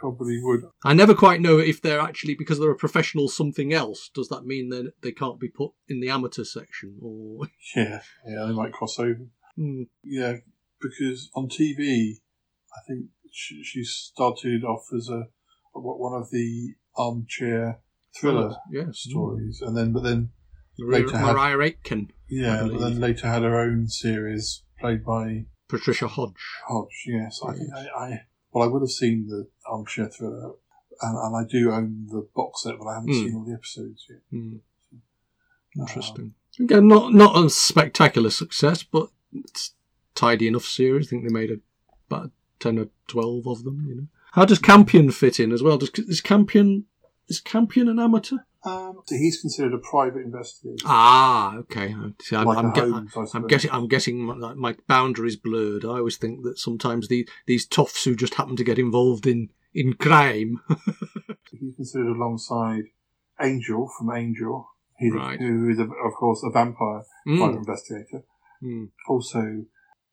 [0.00, 0.62] probably would.
[0.84, 4.10] I never quite know if they're actually because they're a professional something else.
[4.14, 8.46] Does that mean that they can't be put in the amateur section, or Yeah, yeah,
[8.46, 9.26] they might cross over.
[9.56, 10.36] Hmm, Yeah,
[10.80, 12.14] because on TV,
[12.72, 15.28] I think she, she started off as a
[15.72, 17.80] one of the armchair
[18.18, 20.30] thriller yes, stories, and then but then
[20.78, 26.06] Later had- Maria Aitken, yeah, but then later had her own series played by Patricia
[26.08, 26.34] Hodge.
[26.66, 27.04] Hodge.
[27.06, 28.20] Yes, I think I, I
[28.52, 30.52] well, I would have seen the armchair thriller,
[31.02, 33.24] and, and I do own the box set, but I haven't Hmm.
[33.26, 34.20] seen all the episodes yet.
[34.32, 34.60] Um,
[35.78, 36.34] Interesting.
[36.60, 39.72] Again, not not a spectacular success, but it's
[40.14, 41.06] tidy enough series.
[41.06, 41.56] I think they made a,
[42.10, 43.84] about ten or twelve of them.
[43.88, 45.78] You know, how does Campion fit in as well?
[45.78, 46.86] Does is Campion
[47.28, 48.38] is Campion an amateur?
[48.68, 50.84] Um, so he's considered a private investigator.
[50.86, 51.94] Ah, okay.
[52.20, 55.36] See, I'm, like I'm, a get- Holmes, I I'm getting I'm getting my, my boundaries
[55.36, 55.84] blurred.
[55.84, 59.48] I always think that sometimes the these toffs who just happen to get involved in
[59.74, 60.60] in crime.
[61.60, 62.84] He's considered alongside
[63.40, 65.38] Angel from Angel, he's Right.
[65.38, 68.24] who is, of of course, a vampire private Mm, investigator.
[68.62, 68.88] mm.
[69.08, 69.64] Also,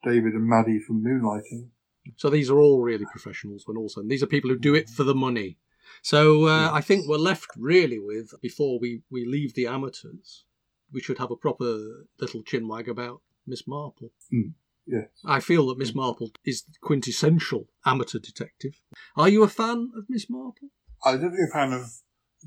[0.04, 1.70] David and Maddie from Moonlighting.
[2.18, 4.90] So these are all really professionals, and also and these are people who do it
[4.90, 5.58] for the money.
[6.02, 10.46] So uh, I think we're left really with before we we leave the amateurs,
[10.92, 14.12] we should have a proper little chinwag about Miss Marple.
[14.88, 15.10] Yes.
[15.26, 18.80] I feel that Miss Marple is the quintessential amateur detective.
[19.16, 20.70] Are you a fan of Miss Marple?
[21.04, 21.90] I'm definitely a fan of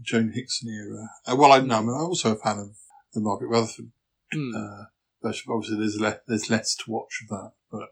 [0.01, 1.09] Joan Hickson era.
[1.27, 2.77] Uh, well, I, no, I'm also a fan of
[3.13, 3.91] the Margaret Rutherford
[4.33, 4.55] Hmm.
[4.55, 4.85] uh,
[5.23, 5.51] version.
[5.53, 7.89] Obviously, there's, le- there's less to watch of that, but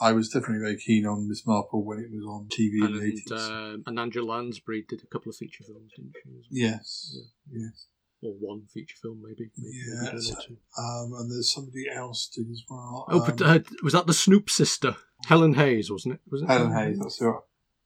[0.00, 3.00] I was definitely very keen on Miss Marple when it was on TV in the
[3.00, 3.76] and, 80s.
[3.76, 6.28] uh, and Angela Lansbury did a couple of feature films, didn't she?
[6.28, 6.42] well?
[6.50, 7.16] yes,
[7.52, 7.86] yes.
[8.22, 9.50] Or one feature film, maybe.
[9.56, 10.28] maybe maybe Yes.
[10.28, 10.56] one or two.
[10.78, 13.06] Um, and there's somebody else did as well.
[13.08, 16.20] Oh, but Um, uh, was that the Snoop sister, Helen Hayes, wasn't it?
[16.30, 17.40] Was it Helen Hayes, that's right.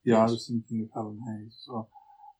[0.04, 0.28] Yeah, Yes.
[0.28, 1.88] I was thinking of Helen Hayes as well.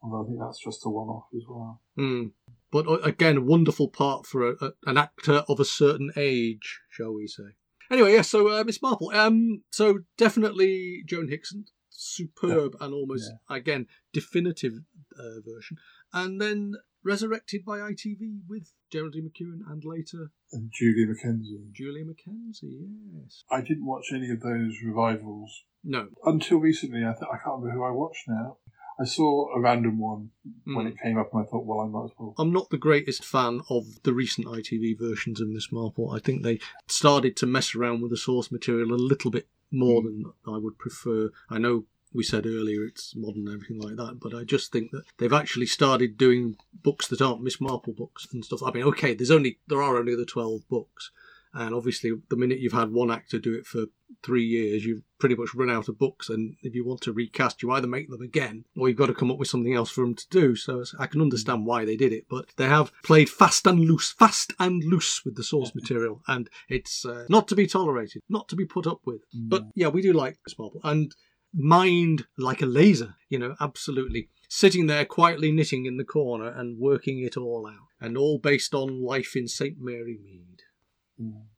[0.02, 1.80] Although I think that's just a one-off as well.
[1.96, 2.26] Hmm.
[2.70, 6.80] But uh, again, a wonderful part for a, a, an actor of a certain age,
[6.90, 7.54] shall we say?
[7.90, 8.28] Anyway, yes.
[8.28, 9.10] So uh, Miss Marple.
[9.14, 9.62] Um.
[9.70, 14.74] So definitely Joan Hickson, superb and almost again definitive
[15.18, 15.76] uh, version,
[16.12, 21.70] and then resurrected by ITV with Geraldine McEwan and later And Julia McKenzie.
[21.72, 22.88] Julia McKenzie,
[23.22, 23.44] Yes.
[23.50, 26.08] I didn't watch any of those revivals No.
[26.24, 27.00] until recently.
[27.00, 28.56] I, th- I can't remember who I watched now.
[28.98, 30.30] I saw a random one
[30.64, 30.90] when Mm.
[30.90, 32.34] it came up, and I thought, well, I might as well.
[32.38, 36.10] I'm not the greatest fan of the recent ITV versions of Miss Marple.
[36.10, 40.02] I think they started to mess around with the source material a little bit more
[40.02, 41.30] than I would prefer.
[41.50, 44.92] I know we said earlier it's modern and everything like that, but I just think
[44.92, 48.62] that they've actually started doing books that aren't Miss Marple books and stuff.
[48.62, 51.10] I mean, okay, there's only there are only the twelve books,
[51.54, 53.86] and obviously the minute you've had one actor do it for
[54.22, 56.28] three years, you've pretty much run out of books.
[56.28, 59.14] And if you want to recast, you either make them again or you've got to
[59.14, 60.56] come up with something else for them to do.
[60.56, 64.12] So I can understand why they did it, but they have played fast and loose,
[64.12, 68.48] fast and loose with the source material, and it's uh, not to be tolerated, not
[68.48, 69.22] to be put up with.
[69.32, 71.14] But yeah, we do like Miss Marple and
[71.52, 74.28] mind like a laser, you know, absolutely.
[74.48, 77.88] Sitting there quietly knitting in the corner and working it all out.
[78.00, 79.76] And all based on life in St.
[79.80, 80.53] Mary Mead.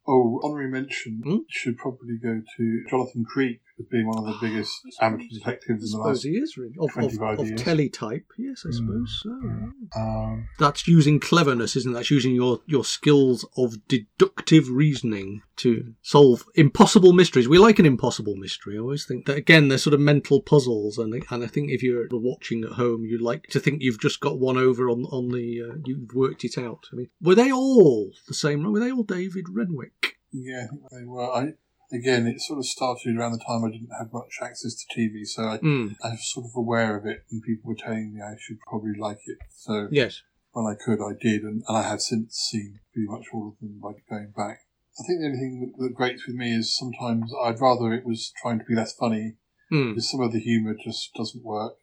[0.06, 1.36] Oh, honorary mention Hmm?
[1.48, 5.68] should probably go to Jonathan Creek as being one of the biggest amateur I detectives
[5.68, 6.24] in the suppose last.
[6.24, 6.74] he is really.
[6.78, 7.62] Of, of, 25 of years.
[7.62, 9.38] teletype, yes, I suppose so.
[9.44, 9.68] yeah.
[9.94, 11.94] Um, That's using cleverness, isn't it?
[11.94, 17.48] That's using your, your skills of deductive reasoning to solve impossible mysteries.
[17.48, 18.76] We like an impossible mystery.
[18.76, 20.98] I always think that, again, they're sort of mental puzzles.
[20.98, 24.20] And, and I think if you're watching at home, you like to think you've just
[24.20, 26.86] got one over on, on the, uh, you've worked it out.
[26.92, 28.70] I mean, were they all the same?
[28.70, 30.16] Were they all David Renwick?
[30.32, 31.30] yeah, they were.
[31.30, 31.52] I,
[31.92, 35.24] again, it sort of started around the time I didn't have much access to TV,
[35.26, 35.88] so I, Hmm.
[36.02, 38.92] I was sort of aware of it, and people were telling me I should probably
[38.98, 39.38] like it.
[39.56, 40.22] So Yes.
[40.52, 43.58] when I could, I did, and, and I have since seen pretty much all of
[43.60, 44.60] them by going back.
[44.98, 48.06] I think the only thing that, that grates with me is sometimes I'd rather it
[48.06, 49.34] was trying to be less funny
[49.70, 49.90] Hmm.
[49.90, 51.74] because some of the humour just doesn't work,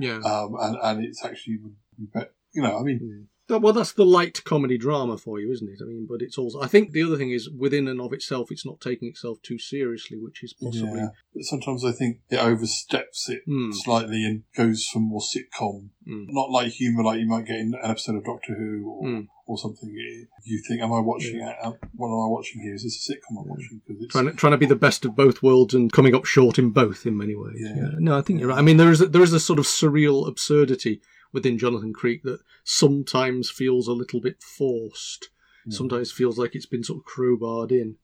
[0.00, 0.18] Yeah.
[0.18, 2.32] um, and and it's actually would be better.
[2.54, 3.26] You know, I mean, Mm.
[3.48, 5.78] Well, that's the light comedy drama for you, isn't it?
[5.80, 6.60] I mean, but it's also.
[6.60, 9.58] I think the other thing is within and of itself, it's not taking itself too
[9.58, 10.98] seriously, which is possibly.
[10.98, 11.08] yeah.
[11.32, 13.70] But sometimes I think it oversteps it Hmm.
[13.72, 16.26] slightly and goes for more sitcom, Mm.
[16.30, 19.26] not like humour like you might get in an episode of Doctor Who or, Mm.
[19.46, 19.90] or something.
[20.44, 21.40] You think, am I watching?
[21.40, 22.74] uh, What am I watching here?
[22.74, 23.80] Is this a sitcom I'm watching?
[23.86, 26.24] Because it's Trying to, trying to be the best of both worlds and coming up
[26.24, 27.56] short in both in many ways.
[27.60, 27.90] Yeah.
[27.98, 28.58] No, I think you're right.
[28.58, 31.00] I mean, there is a, there is a sort of surreal absurdity
[31.32, 35.30] within Jonathan Creek that sometimes feels a little bit forced.
[35.68, 37.96] Sometimes feels like it's been sort of crowbarred in.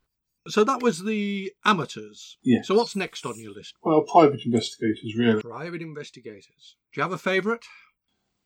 [0.49, 2.37] So that was the amateurs.
[2.43, 2.67] Yes.
[2.67, 3.75] So what's next on your list?
[3.85, 5.41] well, private investigators really.
[5.41, 6.75] Private investigators.
[6.93, 7.65] Do you have a favourite?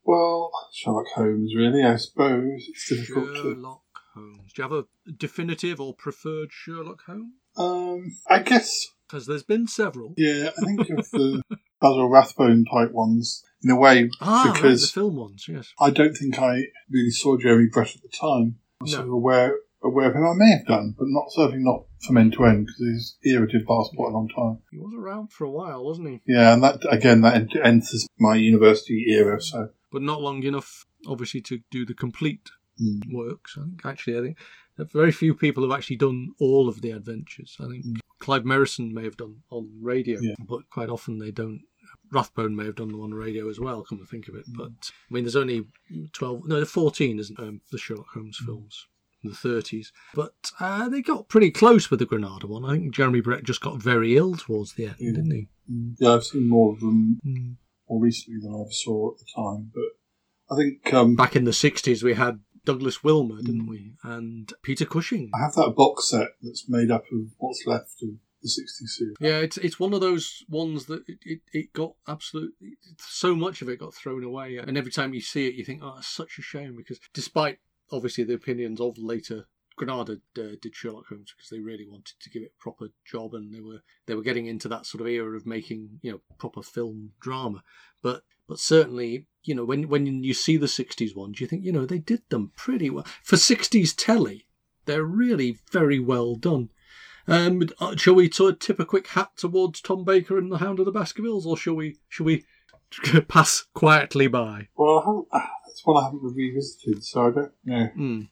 [0.05, 2.65] Well, Sherlock Holmes, really, I suppose.
[2.69, 3.43] It's difficult to.
[3.43, 3.83] Sherlock
[4.15, 4.53] Holmes.
[4.53, 7.33] Do you have a definitive or preferred Sherlock Holmes?
[7.57, 8.71] Um, I guess,
[9.09, 10.13] Because there's been several.
[10.19, 11.43] yeah, I think of the
[11.81, 15.73] Basil Rathbone type ones in a way Ah, right, the because film ones, yes.
[15.81, 18.57] I don't think I really saw Jeremy Brett at the time.
[18.81, 18.97] I was No.
[18.99, 20.25] sort of aware, aware of him.
[20.27, 23.49] I may have done, but not certainly not from end to end because his era
[23.51, 24.59] did last quite a long time.
[24.71, 26.21] He was around for a while, wasn't he?
[26.27, 29.41] Yeah, and that again that enters my university era.
[29.41, 33.57] So But not long enough, obviously, to do the complete mm, works.
[33.59, 34.21] I think actually, I
[34.77, 37.57] think very few people have actually done all of the adventures.
[37.59, 37.85] I think
[38.19, 40.35] Clive Merrison may have done on radio, Yeah.
[40.47, 41.63] but quite often they don't.
[42.13, 43.83] Rathbone may have done them on radio as well.
[43.83, 45.67] Come to think of it, but I mean, there's only
[46.13, 48.87] twelve, no, fourteen, isn't um, the Sherlock Holmes films
[49.25, 49.93] in the thirties?
[50.15, 52.65] But uh, they got pretty close with the Granada one.
[52.65, 55.13] I think Jeremy Brett just got very ill towards the end, Yeah.
[55.13, 55.49] didn't he?
[55.73, 57.57] mm, yeah, I've seen more of them Mm.
[57.89, 59.73] more recently than I ever saw at the time.
[59.75, 63.93] But I think um, Back in the sixties, we had Douglas Wilmer, didn't we?
[64.03, 65.31] And Peter Cushing.
[65.35, 68.11] I have that box set that's made up of what's left of
[68.47, 69.17] the 60s series.
[69.21, 73.63] Yeah, it's it's one of those ones that it, it, it got absolutely so much
[73.63, 76.09] of it got thrown away, and every time you see it, you think, oh, it's
[76.09, 77.59] such a shame because despite
[77.93, 82.31] obviously the opinions of later Granada uh, did Sherlock Holmes because they really wanted to
[82.31, 85.07] give it a proper job, and they were they were getting into that sort of
[85.07, 87.63] era of making you know proper film drama,
[88.03, 91.73] but but certainly you know when when you see the '60s ones, you think you
[91.73, 94.47] know they did them pretty well for '60s telly.
[94.87, 96.71] They're really very well done.
[97.29, 100.59] Um, uh, shall we sort of tip a quick hat towards Tom Baker and the
[100.59, 102.45] Hound of the Baskervilles, or shall we shall we
[103.29, 104.69] pass quietly by?
[104.77, 108.29] Well, that's one I haven't revisited, so I don't know Mm.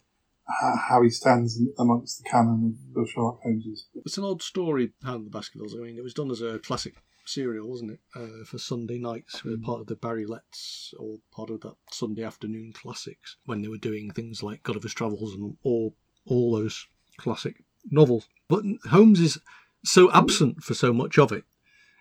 [0.88, 3.88] how, he stands amongst the canon of, of Sherlock Holmes's.
[4.04, 5.74] It's an odd story, Hound of the Baskervilles.
[5.74, 6.94] I mean, it was done as a classic
[7.26, 11.48] serial, wasn't it, uh, for Sunday nights, uh, part of the Barry Letts or part
[11.50, 15.34] of that Sunday afternoon classics when they were doing things like God of Gulliver's Travels
[15.34, 16.86] and all all those
[17.18, 18.28] classic novels.
[18.48, 19.38] But Holmes is
[19.84, 21.44] so absent for so much of it.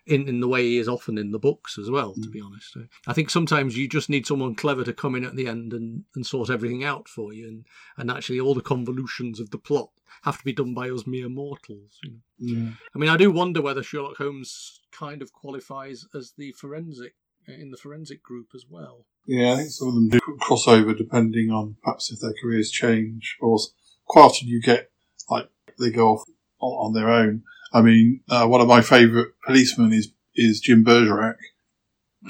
[0.05, 2.45] In, in the way he is often in the books as well, to be mm.
[2.45, 2.75] honest.
[3.07, 6.03] I think sometimes you just need someone clever to come in at the end and,
[6.13, 7.65] and sort everything out for you, and,
[7.95, 9.91] and actually all the convolutions of the plot
[10.23, 11.99] have to be done by us mere mortals.
[12.03, 12.17] You know?
[12.37, 12.71] Yeah.
[12.93, 17.13] I mean, I do wonder whether Sherlock Holmes kind of qualifies as the forensic
[17.47, 19.05] in the forensic group as well.
[19.25, 22.71] Yeah, I think some of them do cross over depending on perhaps if their careers
[22.71, 23.57] change, or
[24.05, 24.91] quite often you get
[25.29, 26.23] like they go off
[26.59, 27.43] on, on their own.
[27.73, 31.37] I mean, uh, one of my favourite policemen is is Jim Bergerac,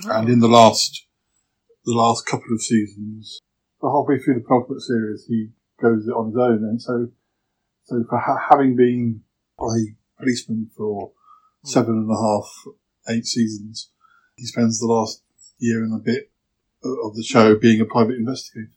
[0.05, 1.05] and in the last
[1.85, 3.39] the last couple of seasons
[3.91, 5.49] halfway through the penultimate series, he
[5.81, 7.07] goes it on his own, and so
[7.85, 9.21] so for ha- having been
[9.59, 11.11] a policeman for
[11.63, 12.49] seven and a half,
[13.09, 13.89] eight seasons,
[14.35, 15.21] he spends the last
[15.57, 16.31] year and a bit
[16.83, 18.71] of the show being a private investigator.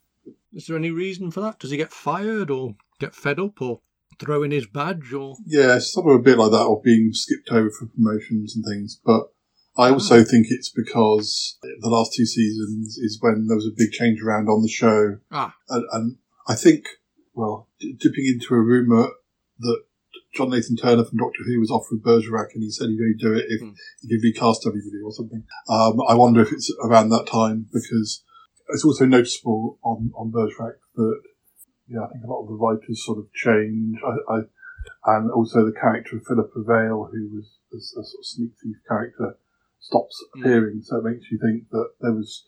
[0.52, 1.58] Is there any reason for that?
[1.58, 3.80] Does he get fired or get fed up or
[4.18, 5.36] throw in his badge or?
[5.46, 8.64] Yeah, it's sort of a bit like that, of being skipped over for promotions and
[8.64, 9.00] things.
[9.04, 9.28] But
[9.78, 13.90] I also think it's because the last two seasons is when there was a big
[13.92, 16.16] change around on the show, Ah, and, and
[16.48, 16.84] I think,
[17.34, 19.08] well, d- dipping into a rumor
[19.60, 19.82] that
[20.34, 23.32] John Nathan Turner from Doctor Who was offered Bergerac, and he said he'd only do
[23.34, 23.70] it if Hmm.
[24.02, 25.44] he could recast everybody or something.
[25.68, 28.22] Um, I wonder if it's around that time because
[28.68, 31.20] it's also noticeable on on Bergerac that
[31.88, 33.96] yeah, I think a lot of the writers sort of change.
[34.04, 34.38] I, I
[35.16, 38.76] and also the character of Philippa Vale, who was a, a sort of sneak thief
[38.88, 39.36] character,
[39.80, 40.40] stops Mm.
[40.40, 40.82] appearing.
[40.82, 42.46] So it makes you think that there was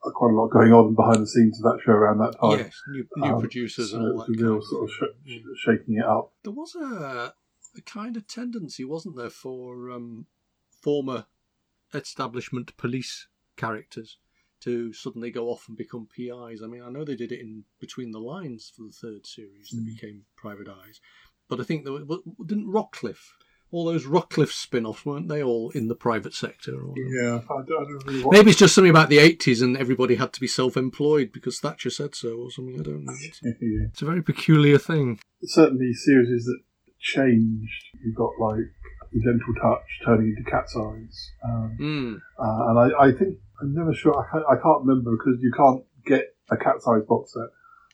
[0.00, 2.58] quite a lot going on behind the scenes of that show around that time.
[2.58, 4.28] yes, new, new Um, producers so and all that.
[4.40, 5.38] real sort of sh- Yeah.
[5.64, 6.32] shaking it up.
[6.44, 7.34] There was a,
[7.76, 10.26] a kind of tendency, wasn't there, for um,
[10.82, 11.26] former
[11.94, 14.18] establishment police characters
[14.62, 16.62] to suddenly go off and become PIs.
[16.62, 19.70] I mean, I know they did it in Between the Lines for the third series.
[19.72, 19.94] They Mm.
[19.94, 21.00] became private eyes,
[21.48, 22.04] but I think there was,
[22.46, 23.32] didn't Rockliffe.
[23.72, 26.80] All those Rockliffe spin-offs weren't they all in the private sector?
[26.80, 28.24] Or, Yeah, I don't, I don't really.
[28.30, 31.90] Maybe it's just something about the 80s and everybody had to be self-employed because Thatcher
[31.90, 32.78] said so or something.
[32.78, 33.12] I don't know.
[33.22, 33.86] It's, Yeah.
[33.90, 35.18] it's a very peculiar thing.
[35.42, 36.60] Certainly, series that
[37.00, 37.84] changed.
[38.04, 38.64] You've got like
[39.12, 42.14] the gentle touch turning into cat's eyes, um, Mm.
[42.38, 44.14] uh, and I, I think I'm never sure.
[44.18, 47.48] I can't, I can't remember because you can't get a cat's eyes box set.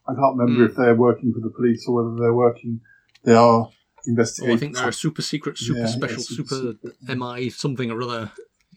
[0.08, 0.70] I can't remember Mm.
[0.70, 2.80] if they're working for the police or whether they're working.
[3.24, 3.72] They are Oh,
[4.06, 4.56] investigating.
[4.56, 7.14] I think they're a super secret, super Yeah, yeah, special, super super.
[7.14, 8.32] MI something or other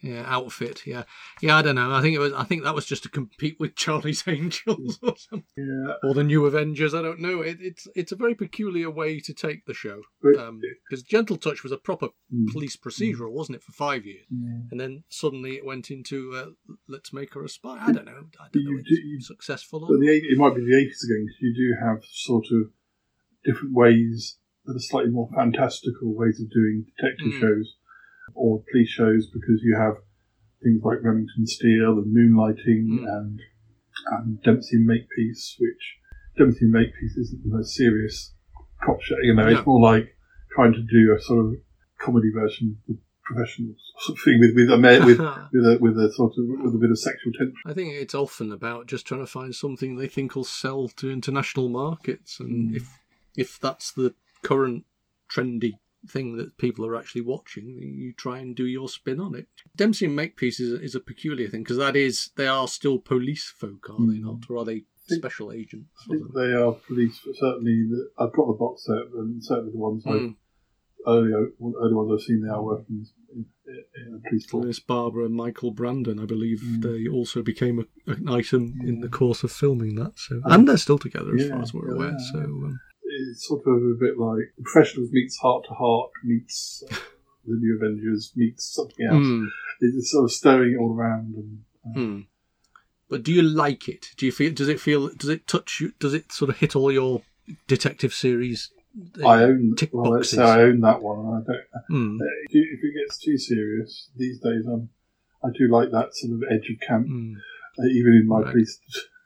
[0.05, 0.85] yeah, outfit.
[0.85, 1.03] Yeah,
[1.41, 1.57] yeah.
[1.57, 1.91] I don't know.
[1.93, 2.33] I think it was.
[2.33, 6.23] I think that was just to compete with Charlie's Angels or something, Yeah, or the
[6.23, 6.93] New Avengers.
[6.93, 7.41] I don't know.
[7.41, 11.71] It, it's it's a very peculiar way to take the show because Gentle Touch was
[11.71, 12.51] a proper Mm.
[12.51, 14.61] police procedural, wasn't it, for five years, yeah.
[14.71, 17.77] and then suddenly it went into uh, let's make her a spy.
[17.79, 18.25] I don't know.
[18.39, 18.71] I don't know.
[18.71, 19.83] You It's do- you- successful.
[19.85, 22.71] Or, the it might be the eighties again because you do have sort of
[23.45, 27.39] different ways that are slightly more fantastical ways of doing detective Mm.
[27.39, 27.75] shows
[28.35, 29.95] or police shows because you have
[30.63, 33.17] things like Remington Steele and Moonlighting Mm.
[33.17, 33.41] and
[34.11, 35.97] and Dempsey and Makepeace, which
[36.37, 38.33] Dempsey and Makepeace isn't the most serious
[38.83, 39.15] cop show.
[39.21, 39.57] You know, No.
[39.57, 40.15] it's more like
[40.53, 41.53] trying to do a sort of
[41.99, 45.17] comedy version of the professionals sort of thing with with a with
[45.53, 47.55] with a with a sort of with a bit of sexual tension.
[47.65, 51.09] I think it's often about just trying to find something they think will sell to
[51.09, 52.75] international markets, and Mm.
[52.75, 52.99] if
[53.35, 54.85] if that's the current
[55.33, 59.47] trendy thing that people are actually watching, you try and do your spin on it.
[59.75, 63.51] Dempsey and Makepeace is, is a peculiar thing because that is they are still police
[63.57, 64.23] folk, are they Mm.
[64.23, 65.89] not, or are they special agents?
[66.09, 69.77] I think they are police, certainly the, I've got the box set, and certainly the
[69.77, 70.35] ones I've Mm.
[71.07, 71.47] earlier
[71.81, 73.45] early ones I've seen, they are working in,
[74.07, 74.65] in a police force.
[74.65, 76.81] Glynis Barber and Michael Brandon, I believe, Mm.
[76.81, 80.13] they also became a, an item in the course of filming that.
[80.17, 82.11] So, and they're still together, as yeah, far as we're yeah, aware.
[82.11, 82.31] yeah.
[82.31, 82.79] So, um,
[83.17, 86.95] It's sort of a bit like Professionals meets Hart to Hart meets uh,
[87.45, 89.23] the New Avengers meets something else.
[89.25, 89.47] mm.
[89.81, 91.35] It's sort of stirring all around.
[91.35, 92.19] And, uh, Hmm.
[93.09, 94.07] But do you like it?
[94.17, 94.51] Do you feel?
[94.51, 95.09] Does it feel?
[95.09, 95.93] Does it touch you?
[95.99, 97.21] Does it sort of hit all your
[97.67, 98.71] detective series?
[99.21, 99.75] uh, I own.
[99.77, 100.57] tick Well, let's say boxes?
[100.57, 101.19] I own that one.
[101.19, 101.85] and I don't.
[101.87, 102.17] Hmm.
[102.49, 104.89] If it gets too serious these days, um,
[105.43, 107.33] I do like that sort of edge of camp, Hmm.
[107.79, 108.51] uh, even in my Right.
[108.51, 108.79] police.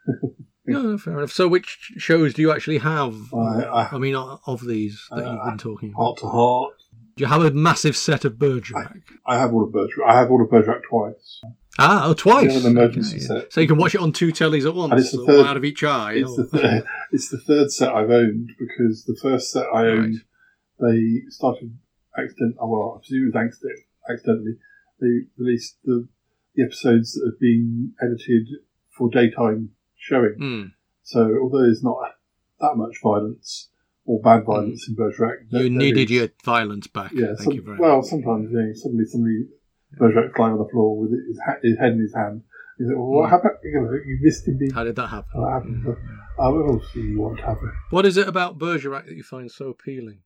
[0.65, 1.31] No, no, fair enough.
[1.31, 3.15] So, which shows do you actually have?
[3.33, 6.73] I- I- mean, of these that you've Uh, been talking about, Hart to Hart.
[7.15, 9.01] do you have a massive set of Bergerac?
[9.25, 10.07] I have all of Bergerac.
[10.07, 11.41] I have all of Bergerac twice.
[11.79, 12.51] Ah, oh, twice.
[12.53, 13.25] Yeah, an emergency Okay.
[13.25, 13.53] set.
[13.53, 15.55] So you can watch it on two tellies at once, And it's the third- out
[15.57, 16.13] of each eye.
[16.15, 19.87] It's or- the th- it's the third set I've owned because the first set I
[19.87, 20.23] owned
[20.79, 21.77] they started
[22.17, 22.55] accident.
[22.59, 24.57] oh, Well, I presume it was accident, accidentally.
[24.99, 26.07] They released the
[26.55, 28.47] the episodes that have been edited
[28.97, 29.69] for daytime
[29.99, 30.35] showing.
[30.37, 30.63] Hmm.
[31.03, 31.97] So although there's not
[32.59, 33.69] that much violence
[34.05, 37.11] or bad violence in Bergerac, You there needed is- your violence back.
[37.13, 37.27] yeah.
[37.27, 38.05] Thank some- you very well, much.
[38.05, 39.47] sometimes yeah, suddenly somebody
[39.97, 42.43] Bergerac lying on the floor with his, ha- his head in his hand.
[42.77, 43.31] You think, well, what Mm.
[43.31, 43.57] happened?
[43.63, 44.71] You, know, you missed him being.
[44.71, 45.41] How did that happen?
[45.41, 45.85] What happened?
[45.87, 47.57] Uh, what else do you want to have?
[47.89, 50.19] What is it about Bergerac that you find so appealing?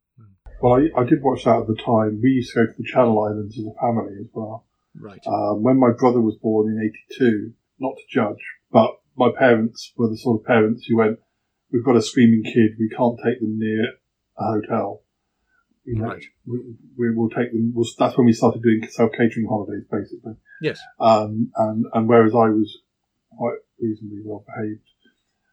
[0.61, 2.19] Well, I, I did watch that at the time.
[2.21, 4.65] We used to go to the Channel Islands as a family as well.
[4.99, 5.19] Right.
[5.25, 6.79] Um, when my brother was born in
[7.11, 8.37] '82, not to judge,
[8.71, 11.19] but my parents were the sort of parents who went,
[11.71, 12.75] "We've got a screaming kid.
[12.79, 13.83] We can't take them near
[14.37, 15.03] a hotel.
[15.85, 16.23] You know, Right.
[16.45, 16.59] we,
[16.97, 20.33] we will take them." Well, that's when we started doing self catering holidays, basically.
[20.61, 20.79] Yes.
[20.99, 22.79] Um, and and whereas I was
[23.37, 24.81] quite reasonably well behaved,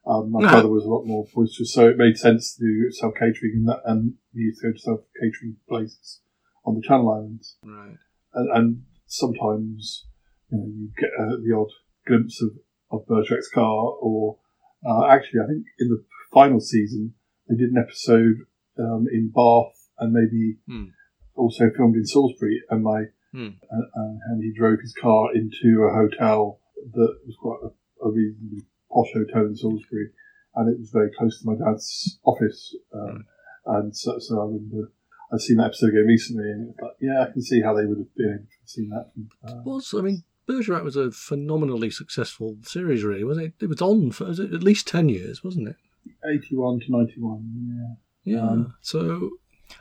[0.07, 0.49] Um, my No.
[0.51, 3.69] brother was a lot more boisterous, so it made sense to do self catering and
[3.69, 6.21] that, and we used to go to self catering places
[6.65, 7.97] on the Channel Islands, Right.
[8.35, 10.07] and, and sometimes
[10.51, 11.71] you know you get uh, the odd
[12.07, 12.51] glimpse of
[12.91, 14.39] of Bergerac's car, or
[14.87, 17.15] uh, actually, I think in the final season
[17.49, 18.37] they did an episode
[18.79, 20.91] um, in Bath and maybe Hmm.
[21.35, 23.51] also filmed in Salisbury, and my Hmm.
[23.71, 26.59] and, and, he drove his car into a hotel
[26.93, 30.11] that was quite a, a reasonably posh hotel in Salisbury,
[30.57, 32.75] and it was very close to my dad's office.
[32.93, 33.25] Um,
[33.67, 34.91] And so, so I remember
[35.33, 37.99] I've seen that episode again recently, and like, yeah, I can see how they would
[37.99, 39.07] have been able to have seen that.
[39.49, 43.65] Uh, was I mean Bergerac was a phenomenally successful series, really, wasn't it?
[43.65, 45.77] It was on for was at least ten years, wasn't it?
[46.25, 48.35] 81 to 91, yeah.
[48.35, 48.43] Yeah.
[48.43, 49.31] Um, so,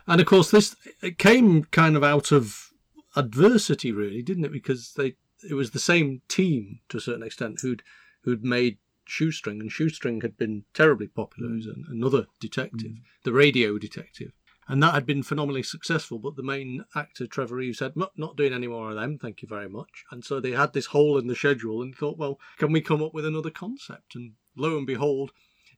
[0.06, 2.70] and of course, this it came kind of out of
[3.16, 4.52] adversity, really, didn't it?
[4.52, 5.16] Because they
[5.48, 7.82] it was the same team to a certain extent who'd
[8.22, 12.92] who'd made Shoestring, and Shoestring had been terribly popular as an, another detective,
[13.24, 14.30] the radio detective.
[14.70, 18.52] And that had been phenomenally successful, but the main actor, Trevor Eve, said, "Not doing
[18.52, 20.04] any more of them, thank you very much.
[20.10, 23.02] And so they had this hole in the schedule and thought, well, can we come
[23.02, 24.14] up with another concept?
[24.14, 25.32] And lo and behold,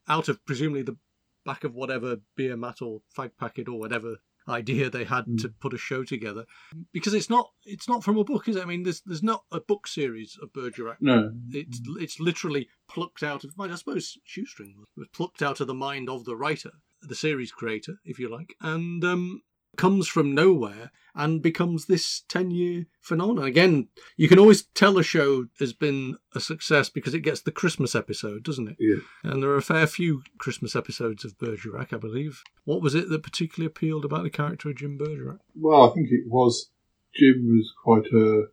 [0.09, 0.97] out of presumably the
[1.45, 4.18] back of whatever beer mat or fag packet or whatever
[4.49, 5.40] idea they had mm.
[5.40, 6.45] to put a show together
[6.93, 9.45] because it's not it's not from a book is it i mean there's there's not
[9.53, 11.32] a book series of bergerac No.
[11.51, 16.09] it's it's literally plucked out of i suppose shoestring was plucked out of the mind
[16.09, 16.72] of the writer
[17.03, 19.43] the series creator if you like and um
[19.77, 23.89] comes from nowhere and becomes this 10 year phenomenon again
[24.19, 27.95] you can always tell a show has been a success because it gets the christmas
[27.95, 28.97] episode doesn't it Yeah.
[29.25, 32.43] and there are a fair few Christmas episodes of Bergerac, I believe.
[32.65, 35.39] What was it that particularly appealed about the character of Jim Bergerac?
[35.55, 36.71] Well, I think it was
[37.15, 38.49] Jim was quite a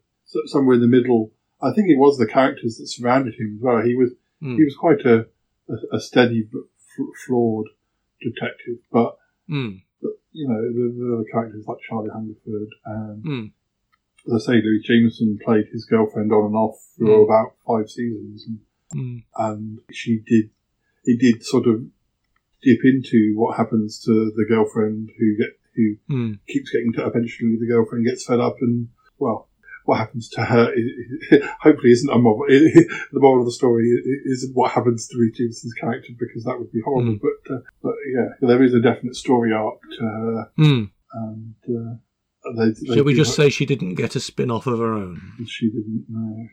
[0.45, 1.31] somewhere in the middle.
[1.61, 3.81] I think it was the characters that surrounded him as well.
[3.83, 4.55] He was Hmm.
[4.55, 5.27] he was quite a
[5.67, 7.67] a, a steady but f- flawed
[8.21, 9.17] detective, but,
[9.49, 13.51] Mm, but you know the, the other characters like Charlie Hungerford and mm,
[14.27, 17.23] as I say, Louise Jameson played his girlfriend on and off for Mm.
[17.25, 18.59] about five seasons, and,
[18.93, 20.51] mm, and she did
[21.05, 21.85] it did sort of
[22.61, 26.39] dip into what happens to the girlfriend who get who mm.
[26.47, 29.48] keeps getting to eventually the girlfriend gets fed up and well
[29.89, 33.85] what happens to her i- i- hopefully isn't a moral the moral of the story
[34.35, 37.21] isn't what happens to Louise Jameson's character because that would be horrible Mm.
[37.27, 40.83] but uh, but yeah there is a definite story arc to her Mm.
[41.13, 41.93] and uh,
[42.57, 44.93] they, they Shall we just her- say she didn't get a spin off of her
[44.93, 45.19] own?
[45.47, 46.47] she didn't know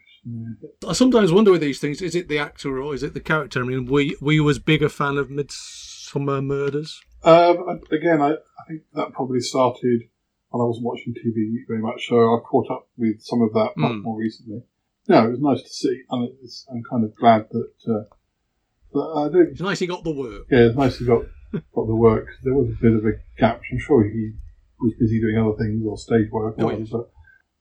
[0.88, 3.60] I sometimes wonder with these things: is it the actor or is it the character?
[3.62, 7.00] I mean, were you, were you as big a fan of Midsomer Murders?
[7.22, 10.02] um, again I, I think that probably started
[10.60, 11.38] I wasn't watching TV
[11.68, 14.02] very much so I've caught up with some of that much Mm.
[14.02, 14.62] more recently
[15.08, 18.04] no it was nice to see and it's, I'm kind of glad that uh,
[18.92, 20.46] that I don't It's nice he got the work.
[20.50, 22.26] Yeah, it's nice he got got the work.
[22.42, 23.60] There was a bit of a gap.
[23.70, 24.32] I'm sure he
[24.80, 26.90] was busy doing other things or stage work, or Oh, whatever, yes.
[26.90, 27.10] but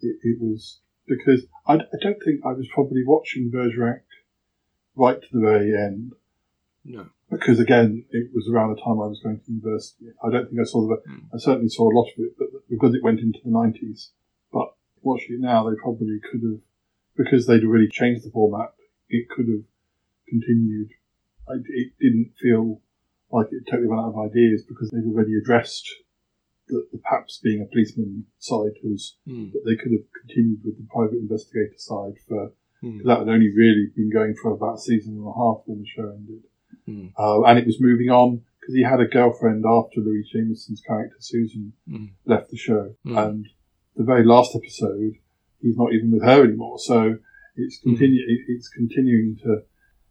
[0.02, 4.02] it, it was because I, I don't think I was probably watching Bergerac
[4.96, 6.14] right to the very end
[6.84, 7.08] No.
[7.32, 10.06] Because again it was around the time I was going to university.
[10.24, 10.98] I don't think I saw the.
[11.10, 11.24] Mm.
[11.34, 14.10] I certainly saw a lot of it, but because it went into the 90s.
[14.52, 14.70] But
[15.02, 16.60] watching it now, they probably could have
[17.18, 18.74] because they'd already changed the format.
[19.10, 19.66] It could have
[20.28, 20.90] continued.
[21.48, 22.82] I, it didn't feel
[23.32, 25.88] like it totally ran out of ideas because they'd already addressed
[26.68, 29.52] the, the perhaps being a policeman side was Mm.
[29.54, 32.54] that they could have continued with the private investigator side for
[32.84, 33.04] Mm.
[33.06, 35.88] that had only really been going for about a season and a half when the
[35.88, 36.44] show ended.
[36.88, 37.12] Mm.
[37.18, 41.16] Uh, and it was moving on because he had a girlfriend after Louise Jameson's character
[41.20, 42.10] Susan Mm.
[42.26, 43.28] left the show, Mm.
[43.28, 43.48] and
[43.96, 45.14] the very last episode,
[45.62, 46.78] he's not even with her anymore.
[46.80, 47.18] So
[47.56, 47.90] it's Hmm.
[47.92, 48.22] continue.
[48.48, 49.64] It's continuing to.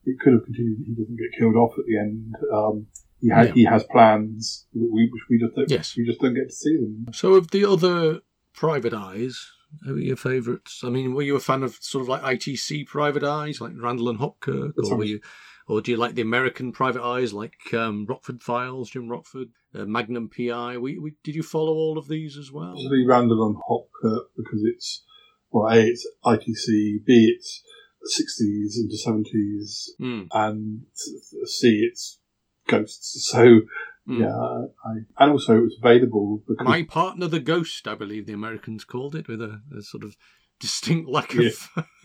[0.06, 0.78] It could have continued.
[0.86, 2.34] He doesn't get killed off at the end.
[2.52, 2.86] Um,
[3.20, 3.54] he has Yeah.
[3.54, 5.96] he has plans we, which we just don't, Yes.
[5.96, 7.06] we just don't get to see them.
[7.12, 8.20] So, of the other
[8.54, 9.38] private eyes,
[9.84, 10.82] who are your favourites?
[10.84, 14.08] I mean, were you a fan of sort of like ITC private eyes, like Randall
[14.10, 15.20] and Hopkirk, or were you,
[15.66, 19.84] or do you like the American private eyes, like um, Rockford Files, Jim Rockford, uh,
[19.84, 20.78] Magnum PI?
[20.78, 22.74] We, we, did you follow all of these as well?
[22.74, 25.04] Possibly Randall and Hopkirk because it's
[25.50, 27.62] well, a it's ITC, b it's
[28.04, 30.26] sixties into seventies, Mm.
[30.32, 32.18] and c it's
[32.66, 33.28] ghosts.
[33.32, 33.60] So
[34.06, 34.20] Mm.
[34.20, 38.34] yeah, I, and also it was available because My partner, the ghost, I believe the
[38.34, 40.14] Americans called it, with a, a sort of
[40.60, 41.70] distinct lack of.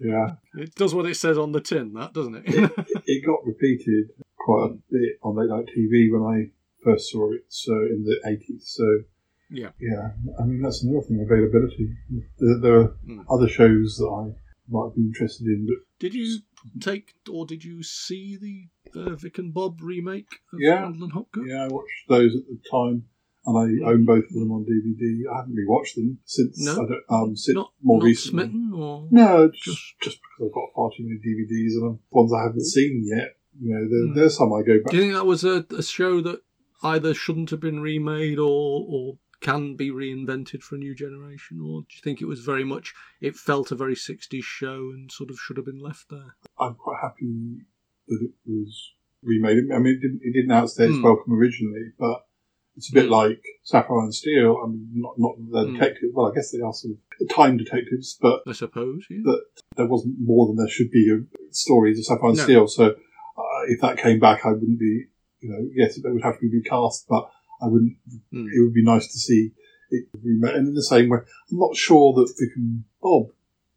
[0.00, 2.44] yeah, it does what it says on the tin, that doesn't it?
[2.46, 6.50] it got repeated quite a bit on late night TV when I
[6.84, 7.42] first saw it.
[7.48, 8.64] So in the eighties.
[8.76, 8.84] So
[9.50, 9.70] yeah.
[9.80, 11.96] yeah, I mean that's another thing availability.
[12.38, 13.24] There, there are Mm.
[13.30, 14.34] other shows that I
[14.70, 16.40] might be interested in, but Did you
[16.80, 18.68] take, or did you see the
[19.00, 20.82] uh, Vic and Bob remake of Yeah.
[20.82, 21.46] Randall and Hopkirk?
[21.48, 23.04] Yeah, I watched those at the time,
[23.48, 25.24] and I own both of them on DVD.
[25.32, 26.72] I haven't rewatched them since No?
[26.72, 28.44] I don't, um since Not more not recently.
[28.44, 32.32] smitten, or No, just, Just- just because I've got far too many DVDs and ones
[32.32, 33.36] I haven't seen yet.
[33.60, 34.14] You know, there, Hmm.
[34.14, 34.90] there's some I go back.
[34.92, 36.42] Do you think that was a, a show that
[36.84, 41.82] either shouldn't have been remade or or can be reinvented for a new generation, or
[41.82, 45.30] do you think it was very much it felt a very '60s show and sort
[45.30, 46.36] of should have been left there?
[46.58, 47.58] I'm quite happy
[48.08, 48.92] that it was
[49.22, 49.58] remade.
[49.74, 51.02] I mean, it didn't, it didn't outstay its Hmm.
[51.02, 52.26] welcome originally, but
[52.78, 54.56] it's a bit like Sapphire and Steel.
[54.64, 55.74] I mean, not not that they're Hmm.
[55.74, 56.12] detectives.
[56.14, 59.04] Well, I guess they are sort of time detectives, but I suppose.
[59.10, 59.18] Yeah.
[59.24, 59.42] But-
[59.76, 61.20] there wasn't more than there should be of
[61.52, 62.44] stories of Sapphire and No.
[62.44, 62.66] Steel.
[62.66, 65.04] So uh, if that came back, I wouldn't be,
[65.40, 67.30] you know, yes, it would have to be recast, but
[67.62, 67.96] I wouldn't.
[68.32, 68.46] Hmm.
[68.54, 69.52] It would be nice to see
[69.90, 70.54] it remade.
[70.56, 71.18] And in the same way,
[71.50, 73.26] I'm not sure that Vic and Bob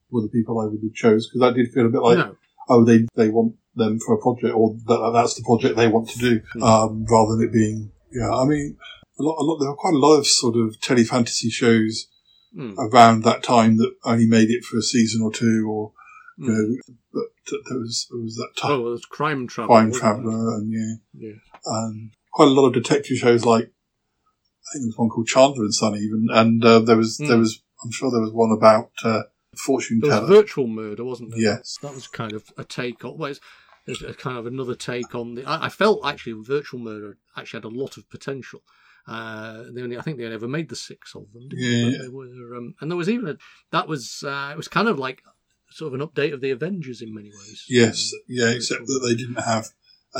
[0.10, 2.36] were the people I would have chose because that did feel a bit like, no.
[2.70, 6.10] oh, they they want them for a project, or that, that's the project they want
[6.10, 6.64] to do, Hmm.
[6.64, 8.30] um, rather than it being, yeah.
[8.34, 8.78] I mean,
[9.20, 9.60] a lot, a lot.
[9.60, 12.08] There were quite a lot of sort of tele fantasy shows
[12.54, 12.74] Hmm.
[12.78, 15.94] around that time that only made it for a season or two, or
[16.38, 16.46] Hmm.
[16.46, 17.30] you know, but
[17.70, 19.68] there was there was that time, Oh, well, it's Crime Traveller.
[19.76, 19.92] Crime?
[19.94, 20.96] Traveller, and yeah,
[21.28, 21.36] Yeah.
[21.66, 25.64] and quite a lot of detective shows like I think there was one called Chandler
[25.64, 27.40] and Son even, and uh, there was there Hmm.
[27.40, 29.24] was I'm sure there was one about uh,
[29.58, 30.28] fortune There was teller.
[30.42, 31.40] virtual murder, wasn't there?
[31.40, 31.78] Yes.
[31.82, 33.18] That was kind of a take on.
[33.18, 33.34] Well,
[33.86, 35.46] it's, kind of another take on the.
[35.46, 38.62] I, I felt actually virtual murder actually had a lot of potential.
[39.08, 41.50] Uh, they only, I think they never made the six of them.
[41.52, 42.08] Yeah.
[42.12, 43.38] Were, um, and there was even a
[43.72, 45.24] that was uh, it was kind of like
[45.72, 47.66] sort of an update of the Avengers in many ways.
[47.68, 49.70] Yes, Um, yeah, except that they didn't have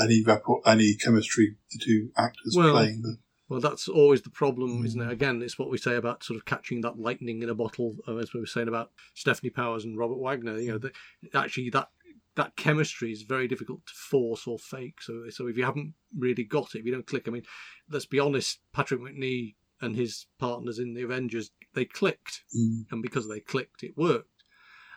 [0.00, 1.56] any rapport, any chemistry.
[1.70, 3.20] The two actors Well, playing them.
[3.48, 5.08] Well, that's always the problem, isn't Mm.
[5.10, 5.12] it?
[5.12, 8.16] Again, it's what we say about sort of catching that lightning in a bottle, uh,
[8.16, 10.58] as we were saying about Stefanie Powers and Robert Wagner.
[10.58, 10.92] You know, the,
[11.34, 11.90] actually that
[12.36, 15.02] that chemistry is very difficult to force or fake.
[15.02, 17.42] So, so if you haven't really got it, if you don't click, I mean,
[17.90, 22.86] let's be honest, Patrick Macnee and his partners in the Avengers, they clicked, Mm.
[22.90, 24.44] and because they clicked, it worked,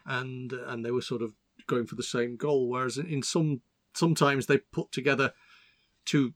[0.06, 1.34] and and they were sort of
[1.68, 2.70] going for the same goal.
[2.70, 3.62] Whereas in some
[3.94, 5.34] sometimes they put together
[6.06, 6.34] two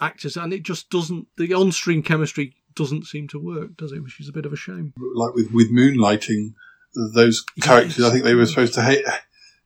[0.00, 1.28] actors, and it just doesn't.
[1.36, 4.02] The on-screen chemistry doesn't seem to work, does it?
[4.02, 4.92] Which is a bit of a shame.
[5.14, 6.54] like with with moonlighting.
[7.14, 9.04] Those characters, I think they were supposed to hate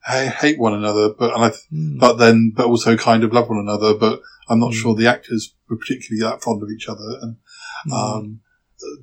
[0.04, 1.52] ha- hate one another, but and I,
[1.98, 3.94] but then but also kind of love one another.
[3.94, 4.80] But I'm not Mm.
[4.80, 7.18] sure the actors were particularly that fond of each other.
[7.22, 7.36] And
[7.88, 7.92] Mm.
[7.92, 8.40] um,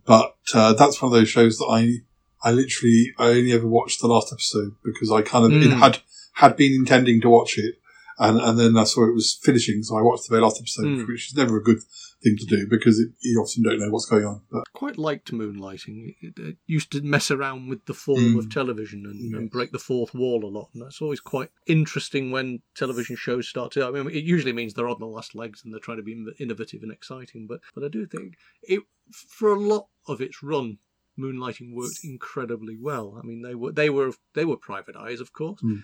[0.05, 1.99] but uh, that's one of those shows that I
[2.47, 5.79] I literally I only ever watched the last episode because I kind of Mm.
[5.79, 5.99] had
[6.33, 7.75] had been intending to watch it,
[8.19, 10.85] and and then I saw it was finishing, so I watched the very last episode,
[10.85, 11.07] Mm.
[11.07, 11.79] which is never a good
[12.23, 14.41] thing to do because it, you often don't know what's going on.
[14.51, 16.15] But quite liked moonlighting.
[16.21, 18.39] It, it used to mess around with the form Mm.
[18.39, 22.31] of television and, and break the fourth wall a lot, and that's always quite interesting
[22.31, 23.85] when television shows start to.
[23.85, 26.25] I mean, it usually means they're on the last legs and they're trying to be
[26.39, 27.45] innovative and exciting.
[27.47, 30.79] But but I do think it for a lot of its run,
[31.17, 33.19] moonlighting worked incredibly well.
[33.21, 35.61] I mean, they were they were they were private eyes, of course.
[35.61, 35.83] Mm.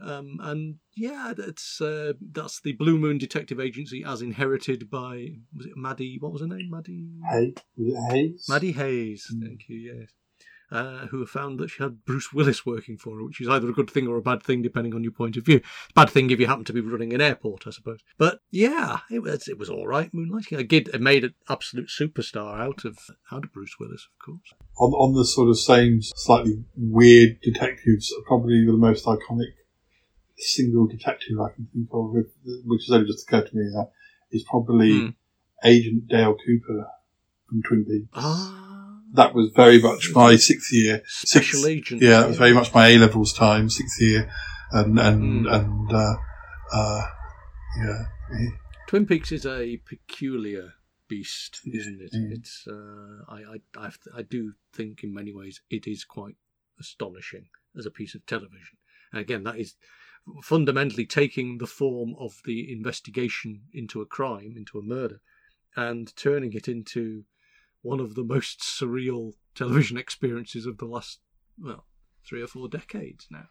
[0.00, 5.66] Um, and yeah, that's uh, that's the Blue Moon Detective Agency as inherited by was
[5.66, 6.18] it Maddie?
[6.20, 6.68] What was her name?
[6.70, 7.06] Maddie.
[7.32, 7.62] it
[8.10, 8.46] Hayes?
[8.48, 9.42] Maddie Hayes, Mm.
[9.42, 10.10] thank you, yes.
[10.70, 13.72] Uh, who found that she had Bruce Willis working for her, which is either a
[13.72, 15.60] good thing or a bad thing, depending on your point of view.
[15.94, 18.00] Bad thing if you happen to be running an airport, I suppose.
[18.18, 20.10] But yeah, it was it was all right.
[20.12, 22.98] Moonlighting, I did, it made an absolute superstar out of
[23.30, 24.54] out of Bruce Willis, of course.
[24.78, 29.52] on, on the sort of same slightly weird detectives, probably the most iconic
[30.36, 32.12] single detective I can think of,
[32.64, 33.84] which has only just occurred to me, uh,
[34.30, 35.08] is probably Hmm.
[35.64, 36.86] Agent Dale Cooper
[37.48, 38.08] from Twin Peaks.
[38.14, 41.02] Ah, That was very much my sixth year.
[41.06, 42.02] special sixth- agent.
[42.02, 44.30] Yeah, that was very much my A levels time, sixth year,
[44.72, 45.52] and and Hmm.
[45.52, 46.16] and uh,
[46.72, 47.06] uh,
[47.78, 48.04] yeah,
[48.88, 50.74] Twin Peaks is a peculiar
[51.08, 52.12] beast, isn't it?
[52.12, 52.32] Mm.
[52.32, 56.36] It's uh, I, I I I do think in many ways it is quite
[56.80, 57.46] astonishing
[57.78, 58.76] as a piece of television.
[59.12, 59.76] And again, that is
[60.42, 65.20] fundamentally taking the form of the investigation into a crime, into a murder,
[65.76, 67.24] and turning it into
[67.82, 71.20] one of the most surreal television experiences of the last
[71.58, 71.86] well
[72.26, 73.44] three or four decades now.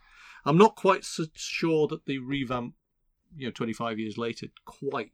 [0.46, 2.74] I'm not quite so sure that the revamp,
[3.38, 5.12] you know, 25 years later, quite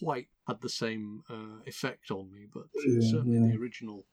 [0.00, 3.52] quite had the same uh, effect on me, but Yeah, certainly yeah.
[3.54, 4.04] the original.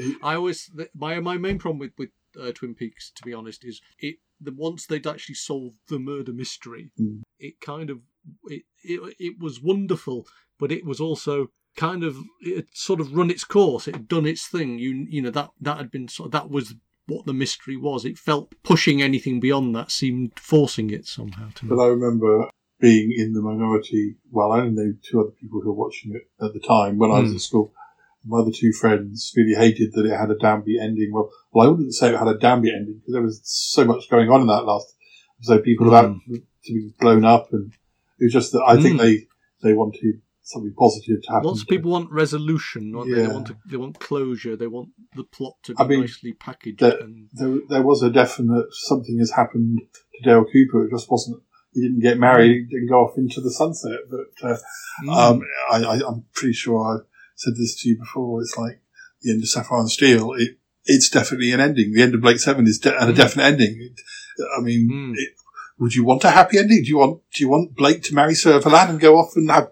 [0.00, 2.10] It- I always my my main problem with with
[2.40, 6.32] uh, Twin Peaks, to be honest, is it the once they'd actually solved the murder
[6.32, 7.22] mystery, Mm.
[7.38, 8.00] it kind of
[8.44, 10.26] it, it it was wonderful,
[10.58, 13.86] but it was also kind of it had sort of run its course.
[13.88, 14.78] It had done its thing.
[14.78, 16.74] You you know that that had been sort of, that was
[17.06, 18.04] what the mystery was.
[18.04, 21.68] It felt pushing anything beyond that seemed forcing it somehow to me.
[21.70, 22.48] But I remember
[22.80, 24.16] being in the minority.
[24.30, 27.10] Well, I only know two other people who were watching it at the time when
[27.10, 27.36] I was Hmm.
[27.36, 27.74] at school.
[28.24, 31.10] My other two friends really hated that it had a Danby ending.
[31.12, 34.10] Well, well, I wouldn't say it had a Danby ending because there was so much
[34.10, 34.94] going on in that last
[35.38, 35.64] episode.
[35.64, 36.40] People about to
[36.74, 37.72] be blown up, and
[38.18, 39.06] it was just that I think Hmm.
[39.06, 39.26] they
[39.62, 41.46] they wanted something positive to happen.
[41.46, 42.92] Lots of people want resolution.
[42.92, 43.22] Don't they?
[43.22, 44.56] they want to, they want closure.
[44.56, 46.80] They want the plot to be I mean, nicely packaged.
[46.80, 50.84] that- and there, there was a definite something has happened to Dale Cooper.
[50.86, 51.40] It just wasn't.
[51.72, 52.66] He didn't get married.
[52.68, 54.00] He didn't go off into the sunset.
[54.10, 54.56] But uh,
[55.04, 55.16] Mm.
[55.16, 56.98] um, I, I, I'm pretty sure I
[57.40, 58.40] said this to you before.
[58.42, 58.80] It's like
[59.22, 60.32] the end of Sapphire and Steel.
[60.34, 61.92] It, it's definitely an ending.
[61.92, 63.16] The end of Blake Seven is de- a Mm.
[63.16, 63.76] definite ending.
[63.80, 64.00] It,
[64.56, 65.12] I mean, Mm.
[65.16, 65.30] it,
[65.78, 66.82] would you want a happy ending?
[66.82, 69.70] Do you want Do you want Blake to marry Servalan and go off and have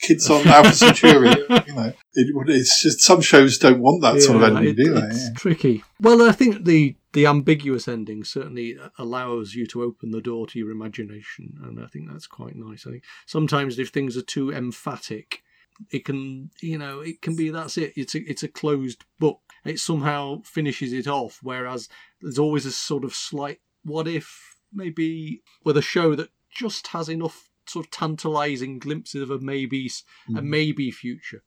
[0.00, 1.30] kids on Alpha Centauri?
[1.66, 5.00] you know, it, it's just some shows don't want that sort of ending, do they?
[5.00, 5.30] It's Yeah.
[5.36, 5.84] tricky.
[6.00, 10.58] Well, I think the the ambiguous ending certainly allows you to open the door to
[10.58, 12.86] your imagination, and I think that's quite nice.
[12.86, 15.42] I think sometimes if things are too emphatic,
[15.90, 17.92] it can you know it can be that's it.
[17.96, 19.40] It's a it's a closed book.
[19.64, 21.88] It somehow finishes it off, whereas
[22.20, 27.08] there's always a sort of slight what if maybe with a show that just has
[27.08, 29.86] enough sort of tantalizing glimpses of a maybe
[30.28, 30.44] a Mm.
[30.44, 31.42] maybe future.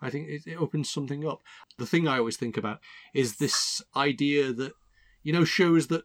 [0.00, 1.40] I think it, it opens something up.
[1.78, 2.80] The thing I always think about
[3.14, 4.72] is this idea that
[5.22, 6.04] you know shows that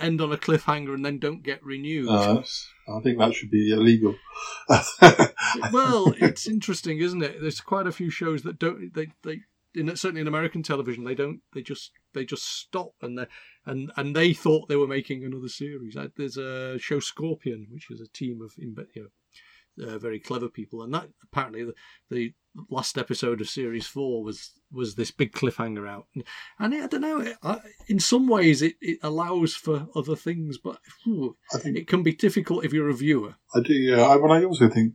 [0.00, 2.08] end on a cliffhanger and then don't get renewed.
[2.08, 2.42] Uh,
[2.88, 4.14] I think that should be illegal.
[5.72, 7.40] well, it's interesting, isn't it?
[7.40, 9.40] There's quite a few shows that don't they they
[9.74, 13.26] in, certainly in American television they don't they just they just stop and they
[13.66, 15.96] and and they thought they were making another series.
[16.16, 19.08] There's a show Scorpion, which is a team of you know,
[19.82, 21.74] uh, very clever people, and that apparently the,
[22.10, 22.34] the
[22.70, 26.06] last episode of series four was was this big cliffhanger out,
[26.58, 27.20] and I don't know.
[27.20, 30.78] It, I, in some ways, it, it allows for other things, but
[31.58, 33.34] think it can be difficult if you're a viewer.
[33.54, 33.72] I do.
[33.74, 34.94] Yeah, I, but I also think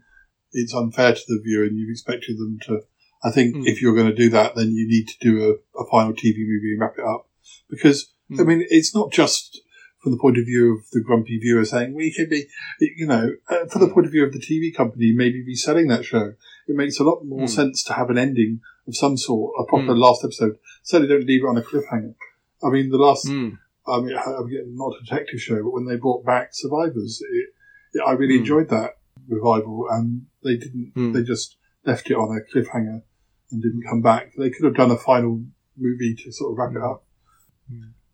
[0.52, 2.82] it's unfair to the viewer, and you've expected them to.
[3.26, 3.68] I think Mm.
[3.68, 5.42] if you're going to do that, then you need to do
[5.76, 7.30] a, a final TV movie and wrap it up,
[7.70, 8.48] because I Mm.
[8.48, 9.62] mean, it's not just
[10.04, 12.46] from the point of view of the grumpy viewer saying we could be,
[12.80, 13.94] you know, uh, from the Mm.
[13.94, 16.34] point of view of the TV company maybe reselling that show.
[16.68, 17.50] It makes a lot more Mm.
[17.50, 20.00] sense to have an ending of some sort, a proper Mm.
[20.00, 20.58] last episode.
[20.84, 22.16] Certainly, don't leave it on a cliffhanger.
[22.62, 23.58] I mean, the last Mm.
[23.86, 27.50] I mean, I'm getting not a detective show, but when they brought back Survivors, it,
[27.94, 28.40] it, I really Mm.
[28.40, 28.98] enjoyed that
[29.28, 30.94] revival, and they didn't.
[30.96, 31.14] Mm.
[31.14, 33.04] They just left it on a cliffhanger
[33.52, 34.34] and didn't come back.
[34.38, 35.44] They could have done a final
[35.78, 37.06] movie to sort of wrap it up.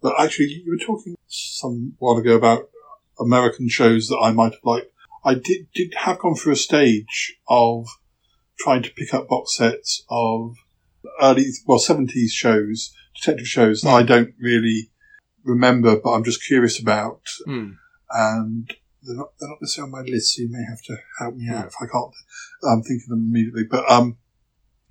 [0.01, 2.69] But actually, you were talking some while ago about
[3.19, 4.87] American shows that I might have liked.
[5.23, 7.87] I did did have gone through a stage of
[8.57, 10.55] trying to pick up box sets of
[11.21, 14.89] early, well, seventies shows, detective shows that I don't really
[15.43, 17.75] remember, but I'm just curious about, Mm.
[18.11, 18.73] and
[19.03, 21.47] they're not they're not necessarily on my list, so you may have to help me
[21.49, 21.67] out Mm.
[21.67, 22.13] if I can't
[22.63, 23.63] um, think of them immediately.
[23.63, 24.17] But um,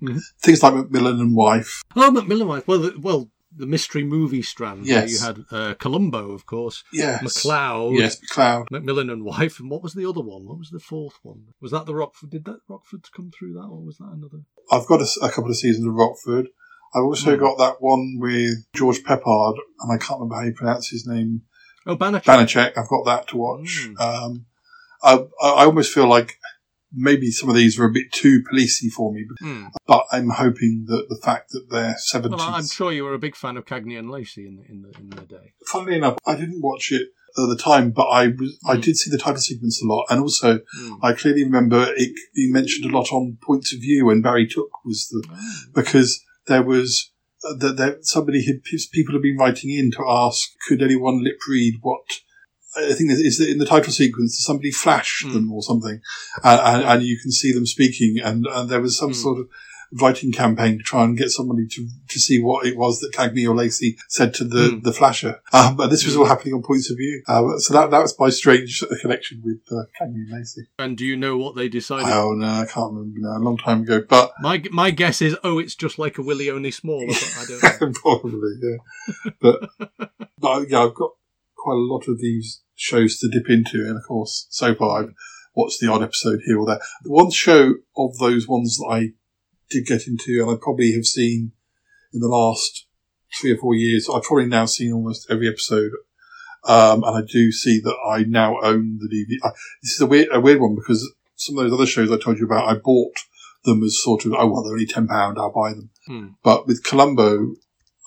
[0.01, 0.21] Mhm.
[0.41, 2.67] things like McMillan and Wife, Oh, McMillan Wife.
[2.67, 4.81] Well, the, well, the mystery movie strand.
[4.81, 5.11] where Yes.
[5.11, 8.65] you had uh, Columbo, of course, yes, McCloud, yes, McCloud.
[8.71, 10.45] McMillan and Wife, and what was the other one?
[10.45, 11.45] What was the fourth one?
[11.61, 12.29] Was that the Rockford?
[12.29, 14.43] Did that Rockford come through that, or was that another?
[14.71, 16.47] I've got a couple of seasons of Rockford.
[16.95, 17.39] I've also Mm.
[17.39, 21.41] got that one with George Peppard, and I can't remember how you pronounce his name.
[21.85, 22.23] Oh, Banacek.
[22.23, 22.77] Banacek.
[22.77, 23.87] I've got that to watch.
[23.89, 23.99] Mm.
[24.01, 24.45] Um,
[25.03, 26.33] I I almost feel like
[26.93, 29.65] maybe some of these were a bit too policey for me, Hmm.
[29.87, 32.37] but I'm hoping that the fact that they're seventies.
[32.39, 34.81] Well, I'm sure you were a big fan of Cagney and Lacey in the in
[34.81, 35.53] the in the day.
[35.67, 38.81] Funnily enough, I didn't watch it at the time, but I was I Mm.
[38.83, 40.93] did see the title sequence a lot, and also Hmm.
[41.03, 44.71] I clearly remember it being mentioned a lot on Points of View when Barry Took
[44.83, 45.71] was the Oh.
[45.75, 47.11] because there was
[47.47, 51.37] uh, that there, somebody had people had been writing in to ask could anyone lip
[51.47, 52.01] read what
[52.79, 55.33] I think is that in the title sequence somebody flashed Mm.
[55.33, 56.01] them or something
[56.43, 59.15] uh, and, and you can see them speaking and, and there was some Mm.
[59.15, 59.47] sort of
[59.91, 63.49] writing campaign to try and get somebody to, to see what it was that Cagney
[63.49, 64.83] or Lacey said to the, Mm.
[64.83, 65.41] the flasher.
[65.51, 66.19] Um, but this was Mm.
[66.19, 67.23] all happening on points of view.
[67.27, 70.67] Uh, so that, that was my strange connection with uh, Cagney and Lacey.
[70.77, 72.05] And do you know what they decided?
[72.07, 74.03] Oh no, I can't remember now, a long time ago.
[74.07, 77.45] But My my guess is, oh, it's just like a Willie only smaller, but I
[77.47, 77.81] don't.
[77.81, 77.91] know.
[78.03, 79.31] Probably, yeah.
[79.41, 79.69] But,
[80.37, 81.11] but yeah, I've got
[81.63, 85.13] quite a lot of these shows to dip into, and of course, so far I've
[85.55, 86.79] watched the odd episode here or there.
[87.03, 89.09] The one show of those ones that I
[89.69, 91.51] did get into, and I probably have seen
[92.13, 92.85] in the last
[93.39, 95.91] three or four years, I've probably now seen almost every episode.
[96.65, 99.37] Um, and I do see that I now own the DVD.
[99.47, 99.51] I,
[99.81, 102.37] this is a weird, a weird one because some of those other shows I told
[102.37, 103.15] you about, I bought
[103.63, 105.89] them as sort of, oh, well, they're only £10, I'll buy them.
[106.05, 106.27] Hmm.
[106.43, 107.55] But with Columbo,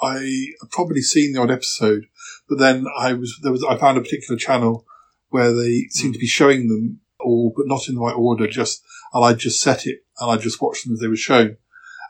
[0.02, 2.06] I had probably seen the odd episode,
[2.48, 4.84] but then I was there was I found a particular channel
[5.30, 8.46] where they seemed to be showing them all, but not in the right order.
[8.46, 8.82] Just
[9.12, 11.56] and I just set it and I just watched them as they were shown,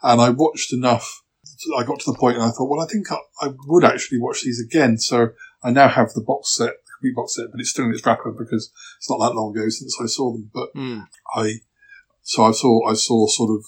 [0.03, 1.22] and I watched enough.
[1.76, 4.18] I got to the point and I thought, well, I think I, I would actually
[4.20, 4.99] watch these again.
[4.99, 5.28] So
[5.62, 8.05] I now have the box set, the complete box set, but it's still in its
[8.05, 10.51] wrapper because it's not that long ago since I saw them.
[10.53, 11.07] But Mm.
[11.35, 11.55] I
[12.22, 13.64] so I saw I saw sort of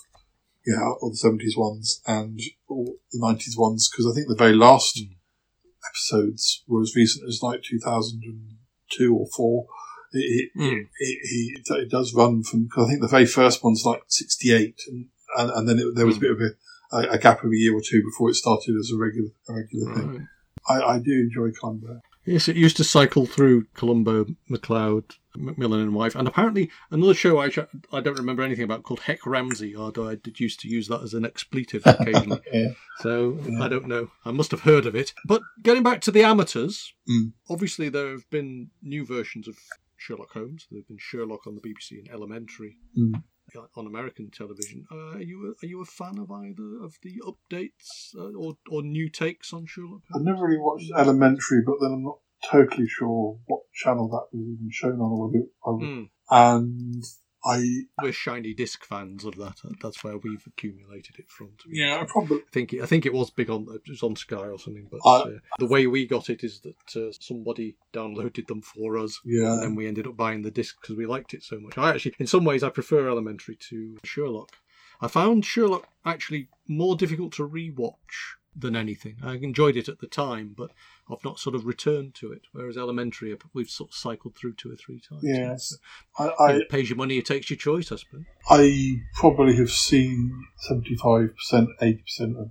[0.66, 4.54] yeah all the seventies ones and all the nineties ones because I think the very
[4.54, 5.13] last Mm.
[5.88, 8.40] Episodes were as recent as like two thousand and
[8.90, 9.66] two or four.
[10.12, 10.78] It, it, Mm.
[10.98, 11.18] it,
[11.68, 14.80] it, it does run from because I think the very first one's like sixty eight
[14.88, 15.06] and,
[15.36, 16.22] and and then it, there was a Mm.
[16.22, 16.40] bit of
[16.92, 19.52] a, a, gap of a year or two before it started as a regular a
[19.54, 20.28] regular thing.
[20.68, 22.00] I, I do enjoy Columbo.
[22.26, 25.04] Yes, it used to cycle through Columbo, McCloud,
[25.36, 27.50] McMillan and Wife, and apparently another show I,
[27.92, 31.02] I don't remember anything about called Hec Ramsey, although I did used to use that
[31.02, 32.40] as an expletive occasionally.
[32.52, 32.68] Yeah.
[33.00, 33.62] So Yeah.
[33.62, 34.10] I don't know.
[34.24, 35.12] I must have heard of it.
[35.26, 37.32] But getting back to the amateurs, Mm.
[37.50, 39.56] obviously there have been new versions of
[39.96, 40.66] Sherlock Holmes.
[40.70, 43.22] There have been Sherlock on the BBC and Elementary Mm.
[43.56, 44.86] Uh, on American television.
[44.90, 48.56] Uh, are you a, are you a fan of either of the updates uh, or
[48.70, 50.02] or new takes on Sherlock?
[50.14, 52.18] I've never really watched Elementary, but then I'm not
[52.50, 56.08] totally sure what channel that was even shown on, or whether I would Mm.
[56.30, 57.04] and
[57.46, 59.56] I We're shiny disc fans of that.
[59.82, 61.48] That's where we've accumulated it from.
[61.58, 64.02] to yeah I probably I think it, I think it was big on it was
[64.02, 67.12] on Sky or something, but I- uh, the way we got it is that uh,
[67.20, 70.96] somebody downloaded them for us, and yeah then we ended up buying the disc because
[70.96, 71.76] we liked it so much.
[71.78, 74.50] I actually, in some ways, I prefer Elementary to Sherlock.
[75.00, 79.16] I found Sherlock actually more difficult to rewatch than anything.
[79.22, 80.70] I enjoyed it at the time, but
[81.10, 82.42] I've not sort of returned to it.
[82.52, 85.22] Whereas Elementary, we've sort of cycled through two or three times.
[85.24, 85.76] yes
[86.18, 88.24] I, You I know, it pays your money, it takes your choice, I suppose.
[88.48, 92.50] I probably have seen seventy five percent eighty percent of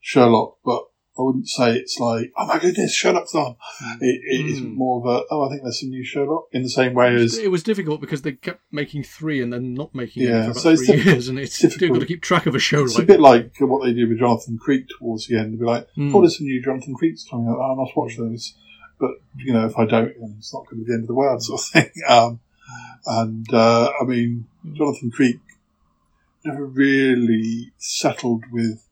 [0.00, 0.84] Sherlock, but
[1.18, 3.56] I wouldn't say it's like oh my goodness Sherlock's on.
[4.00, 4.74] It, it is Mm.
[4.76, 7.36] more of a oh I think there's some new Sherlock in the same way as
[7.36, 10.50] It was difficult because they kept making three and then not making Yeah, any for
[10.52, 11.80] about so three years, and it's difficult.
[11.80, 14.08] difficult to keep track of a show it's like a bit like what they did
[14.08, 15.52] with Jonathan Creek towards the end.
[15.52, 16.14] They'd be like, Mm.
[16.14, 17.60] oh, there's some new Jonathan Creeks coming out.
[17.60, 18.54] I must watch those.
[18.98, 21.08] But you know, if I don't, then it's not going to be the end of
[21.08, 21.90] the world, sort of thing.
[22.08, 22.40] Um,
[23.06, 25.38] and uh, I mean, Jonathan Creek
[26.44, 28.86] never really settled with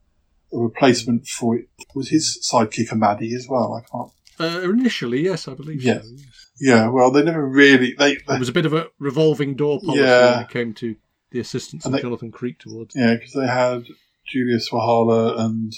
[0.52, 1.68] a replacement for it.
[1.94, 3.74] Was his sidekick a Maddie as well?
[3.74, 4.10] I can't.
[4.40, 6.04] Uh, initially, yes, I believe Yes.
[6.04, 6.10] so.
[6.16, 6.26] yes.
[6.60, 7.94] Yeah, well, they never really.
[7.98, 10.34] They, they It was a bit of a revolving door policy Yeah.
[10.36, 10.96] when it came to
[11.30, 13.84] the assistance of they- Jonathan Creek towards yeah, because they had
[14.26, 15.72] Julia Sawalha and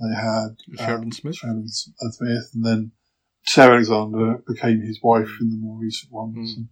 [0.00, 1.36] they had Sheridan um, Smith.
[1.36, 2.90] Sheridan Smith, and then
[3.46, 6.56] Sarah Alexander became his wife in the more recent ones.
[6.56, 6.56] Mm.
[6.56, 6.68] And,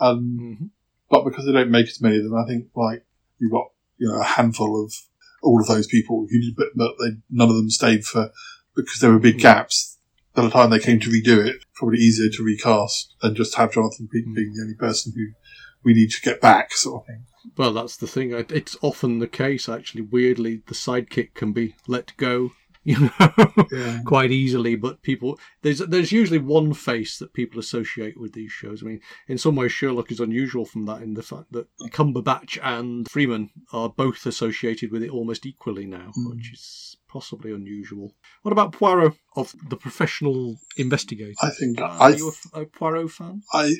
[0.00, 0.64] and hmm
[1.10, 3.04] but because they don't make as many of them, I think like
[3.40, 3.66] you've got
[3.98, 4.94] you know a handful of
[5.42, 8.30] all of those people who but, but they, none of them stayed for
[8.76, 9.98] because there were big gaps.
[10.34, 13.72] By the time they came to redo it, probably easier to recast and just have
[13.72, 14.34] Jonathan Creek Mm.
[14.34, 15.26] being the only person who
[15.82, 17.24] we need to get back, sort of thing.
[17.56, 18.32] Well, that's the thing.
[18.32, 20.02] It's often the case, actually.
[20.02, 22.52] Weirdly, the sidekick can be let go,
[22.90, 24.00] you know, Yeah.
[24.04, 24.76] quite easily.
[24.76, 28.82] But people, there's there's usually one face that people associate with these shows.
[28.82, 32.58] I mean, in some ways, Sherlock is unusual from that, in the fact that Cumberbatch
[32.62, 36.30] and Freeman are both associated with it almost equally now, Mm.
[36.30, 38.14] which is possibly unusual.
[38.42, 41.34] What about Poirot of the professional investigator?
[41.42, 43.42] I think Are I you a Poirot fan?
[43.52, 43.74] I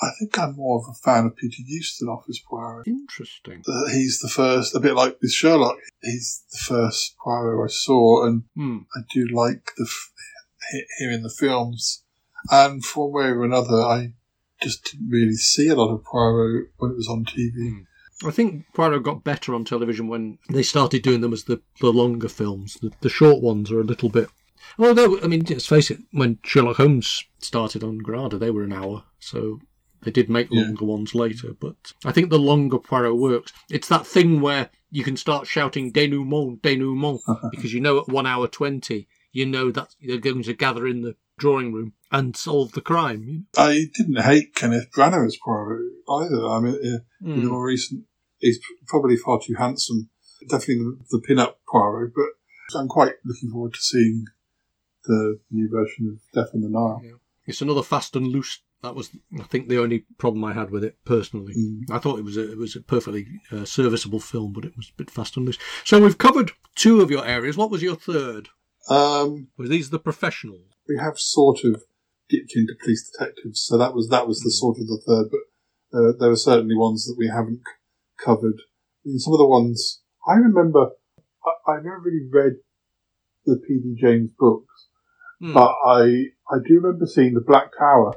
[0.00, 2.86] I think I'm more of a fan of Peter Ustinov as Poirot.
[2.86, 3.62] Interesting.
[3.68, 5.76] Uh, He's the first, a bit like with Sherlock.
[6.02, 8.78] He's the first Poirot I saw, and Hmm.
[8.94, 9.88] I do like the
[10.70, 12.04] he- hearing the films.
[12.50, 14.12] And for one way or another, I
[14.62, 17.50] just didn't really see a lot of Poirot when it was on TV.
[17.58, 17.84] Mm.
[18.26, 21.92] I think Poirot got better on television when they started doing them as the, the
[21.92, 22.74] longer films.
[22.80, 24.28] The, the short ones are a little bit.
[24.78, 28.72] Although, I mean, let's face it, when Sherlock Holmes started on Granada, they were an
[28.72, 29.60] hour, so
[30.02, 30.62] they did make Yeah.
[30.62, 31.52] longer ones later.
[31.58, 33.52] But I think the longer Poirot works.
[33.70, 37.20] It's that thing where you can start shouting denouement, denouement,
[37.50, 41.02] because you know at one hour twenty, you know that they're going to gather in
[41.02, 43.46] the drawing room and solve the crime.
[43.56, 46.46] I didn't hate Kenneth Branagh as Poirot either.
[46.46, 48.04] I mean, uh, in the more recent,
[48.38, 50.08] he's probably far too handsome.
[50.48, 54.24] Definitely the, the pin-up Poirot, but I'm quite looking forward to seeing
[55.04, 57.02] the new version of Death on the Nile.
[57.46, 58.60] It's another fast and loose.
[58.82, 61.52] That was, I think, the only problem I had with it personally.
[61.56, 61.90] Mm.
[61.90, 64.88] I thought it was a, it was a perfectly uh, serviceable film, but it was
[64.90, 65.58] a bit fast and loose.
[65.84, 67.56] So we've covered two of your areas.
[67.56, 68.48] What was your third?
[68.88, 70.62] Um, Were these the professionals?
[70.88, 71.82] we have sort of
[72.30, 75.26] dipped into police detectives, so that was that was the sort of the third.
[75.30, 78.60] But uh, there are certainly ones that we haven't c- covered.
[79.04, 80.90] I mean, some of the ones I remember,
[81.44, 82.52] I, I never really read
[83.44, 83.96] the P.D.
[84.00, 84.88] James books,
[85.40, 85.52] Hmm.
[85.52, 88.14] but I I do remember seeing the Black Tower,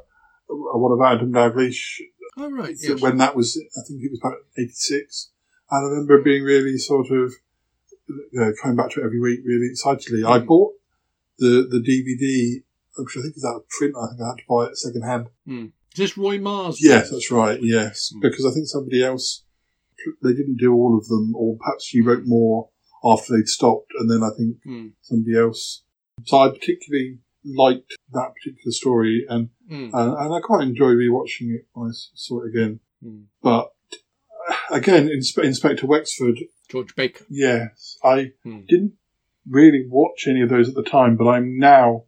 [0.51, 2.01] one of Adam Dalgleish,
[2.37, 2.77] oh, right.
[2.77, 3.01] so Yes.
[3.01, 5.31] when that was, I think it was about '86.
[5.69, 7.33] And I remember being really sort of,
[8.07, 10.23] you know, coming back to it every week really excitedly.
[10.23, 10.47] I Mm.
[10.47, 10.73] bought
[11.37, 12.63] the the DVD,
[12.97, 13.95] which I think is out of print.
[13.97, 15.27] I think I had to buy it second hand.
[15.47, 16.89] Is this Roy Marsden?
[16.89, 17.59] Yes, that's right.
[17.61, 18.21] Yes, Mm.
[18.21, 19.43] because I think somebody else
[20.23, 22.69] they didn't do all of them, or perhaps she wrote more
[23.03, 24.87] after they'd stopped, and then I think Hmm.
[25.01, 25.83] somebody else.
[26.25, 29.89] So I particularly liked that particular story, and Hmm.
[29.93, 32.79] and, and I quite enjoy rewatching it I saw it again.
[33.03, 33.21] Hmm.
[33.41, 33.71] But
[34.49, 36.39] uh, again, Inspe- Inspector Wexford,
[36.69, 37.25] George Baker.
[37.29, 38.61] yes, I Hmm.
[38.67, 38.93] didn't
[39.49, 42.03] really watch any of those at the time, but I'm now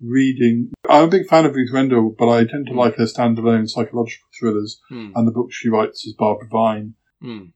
[0.00, 0.70] reading.
[0.88, 2.78] I'm a big fan of Ruth Rendell, but I tend to Hmm.
[2.78, 5.10] like her standalone psychological thrillers Hmm.
[5.14, 6.94] and the books she writes as Barbara Vine.
[7.20, 7.46] Hmm.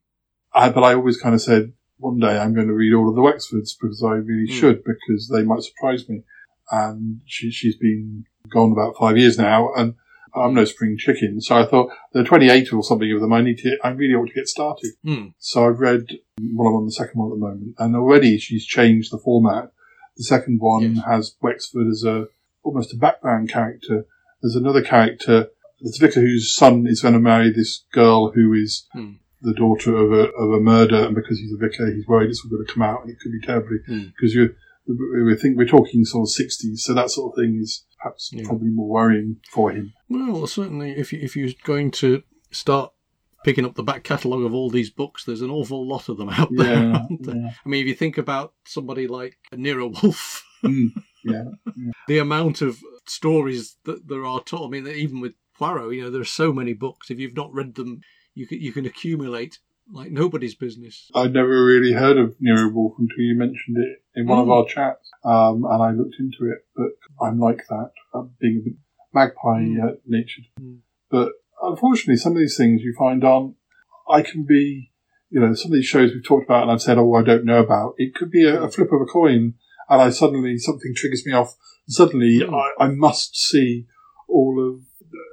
[0.52, 3.14] I, but I always kind of said one day I'm going to read all of
[3.14, 4.52] the Wexfords because I really Mm.
[4.52, 6.24] should because they might surprise me.
[6.72, 9.94] And she, she's been gone about five years now, and
[10.34, 11.40] I'm no spring chicken.
[11.42, 13.32] So I thought there are 28 or something of them.
[13.34, 13.76] I need to.
[13.84, 14.92] I really ought to get started.
[15.04, 15.26] Hmm.
[15.38, 16.06] So I've read.
[16.40, 19.70] Well, I'm on the second one at the moment, and already she's changed the format.
[20.16, 21.04] The second one Yes.
[21.04, 22.26] has Wexford as a
[22.62, 24.06] almost a background character.
[24.40, 25.48] There's another character.
[25.80, 29.12] There's a vicar whose son is going to marry this girl who is Hmm.
[29.42, 32.42] the daughter of a of a murder, and because he's a vicar, he's worried it's
[32.44, 34.04] all going to come out, and it could be terribly Hmm.
[34.16, 34.54] because you
[34.86, 38.44] we think we're talking sort of 60s, so that sort of thing is perhaps Yeah.
[38.44, 39.92] probably more worrying for him.
[40.08, 42.92] Well, certainly, if you, if you're going to start
[43.44, 46.28] picking up the back catalogue of all these books, there's an awful lot of them
[46.30, 46.74] out there.
[46.84, 47.36] Yeah, there?
[47.36, 47.50] yeah.
[47.64, 50.90] I mean, if you think about somebody like Nero Wolfe, Mm,
[51.24, 51.42] yeah.
[52.06, 54.72] the amount of stories that there are told.
[54.72, 57.10] I mean, even with Poirot, you know, there are so many books.
[57.10, 58.00] If you've not read them,
[58.34, 59.58] you can you can accumulate
[59.90, 61.10] like nobody's business.
[61.14, 64.52] I'd never really heard of Nero Wolfe until you mentioned it in one of Mm.
[64.52, 66.64] our chats, um, and I looked into it.
[66.76, 66.92] But
[67.24, 68.74] I'm like that, uh, being a bit
[69.14, 69.82] magpie Mm.
[69.84, 70.46] uh, natured.
[70.60, 70.78] Mm.
[71.10, 73.56] But unfortunately, some of these things you find aren't.
[74.10, 74.90] I can be,
[75.30, 77.44] you know, some of these shows we've talked about, and I've said, oh, I don't
[77.44, 77.94] know about.
[77.98, 79.54] It could be a, a flip of a coin,
[79.88, 81.56] and I suddenly something triggers me off.
[81.88, 82.54] Suddenly, Mm.
[82.54, 83.86] I, I must see
[84.28, 84.82] all of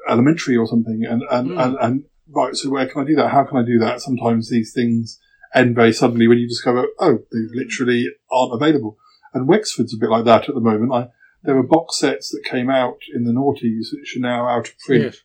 [0.08, 1.64] Elementary or something, and and, Mm.
[1.64, 2.56] and and right.
[2.56, 3.30] So where can I do that?
[3.32, 4.02] How can I do that?
[4.02, 5.20] Sometimes these things
[5.54, 8.98] end very suddenly when you discover, oh, they literally aren't available.
[9.34, 10.92] And Wexford's a bit like that at the moment.
[10.94, 11.08] I,
[11.44, 14.78] there were box sets that came out in the noughties which are now out of
[14.80, 15.18] print, Yes.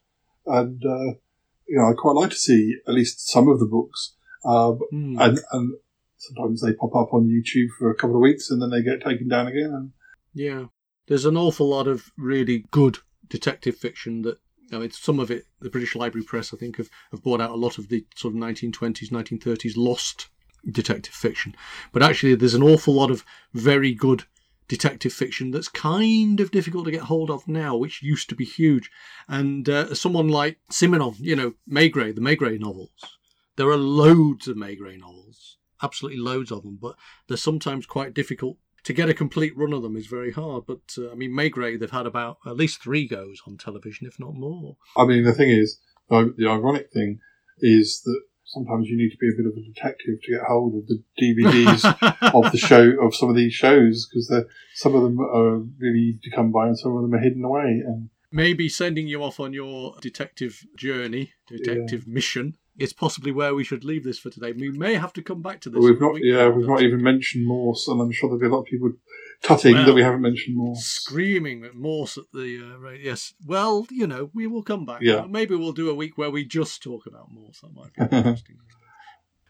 [0.46, 1.14] and uh,
[1.66, 4.14] you know I quite like to see at least some of the books.
[4.44, 5.16] Uh, Mm.
[5.18, 5.74] and and
[6.18, 9.02] sometimes they pop up on YouTube for a couple of weeks and then they get
[9.02, 9.72] taken down again.
[9.74, 9.92] And
[10.34, 10.66] Yeah.
[11.06, 12.98] There's an awful lot of really good
[13.28, 14.38] detective fiction that,
[14.74, 17.50] I mean, some of it, the British Library Press, I think, have, have brought out
[17.50, 20.28] a lot of the sort of 1920s, 1930s lost
[20.70, 21.54] detective fiction.
[21.92, 24.24] But actually, there's an awful lot of very good
[24.66, 28.44] detective fiction that's kind of difficult to get hold of now, which used to be
[28.44, 28.90] huge.
[29.28, 33.18] And uh, someone like Simenon, you know, Maigret, the Maigret novels,
[33.56, 36.96] there are loads of Maigret novels, absolutely loads of them, but
[37.28, 40.64] they're sometimes quite difficult to get a complete run of them is very hard.
[40.66, 44.20] But uh, I mean, Maigret, they've had about at least three goes on television, if
[44.20, 44.76] not more.
[44.96, 45.78] I mean, the thing is,
[46.08, 47.20] the the ironic thing
[47.58, 50.74] is that sometimes you need to be a bit of a detective to get hold
[50.74, 51.84] of the DVDs
[52.34, 54.32] of the show of some of these shows because
[54.74, 57.42] some of them are really easy to come by and some of them are hidden
[57.42, 57.82] away.
[57.84, 63.64] And Maybe sending you off on your detective journey, detective mission, is possibly where we
[63.64, 64.52] should leave this for today.
[64.52, 65.82] We may have to come back to this.
[65.82, 68.60] we've not, yeah, we've not even mentioned Morse, and I'm sure there'll be a lot
[68.60, 68.92] of people
[69.42, 70.84] tutting Well, that we haven't mentioned Morse.
[70.84, 73.00] Screaming at Morse at the uh, right.
[73.00, 73.34] Yes.
[73.46, 75.00] Well, you know, we will come back.
[75.02, 75.26] Yeah.
[75.28, 77.60] Maybe we'll do a week where we just talk about Morse.
[77.60, 78.56] That might be interesting.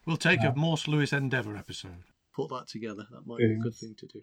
[0.06, 2.04] we'll take a Morse Lewis Endeavour episode.
[2.34, 3.06] Put that together.
[3.10, 4.20] That might be a good thing to do.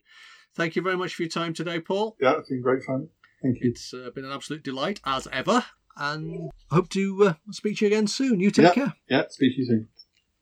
[0.54, 2.18] Thank you very much for your time today, Paul.
[2.20, 3.08] Yeah, it's been great fun.
[3.41, 3.72] Thank you.
[3.72, 5.64] It's uh, been an absolute delight as ever,
[5.98, 8.39] and hope to uh, speak to you again soon.
[8.39, 8.74] You take Yeah.
[8.74, 8.94] care.
[9.10, 9.88] Yeah, speak to you soon.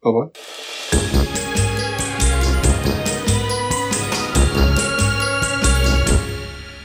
[0.04, 1.40] Bye bye.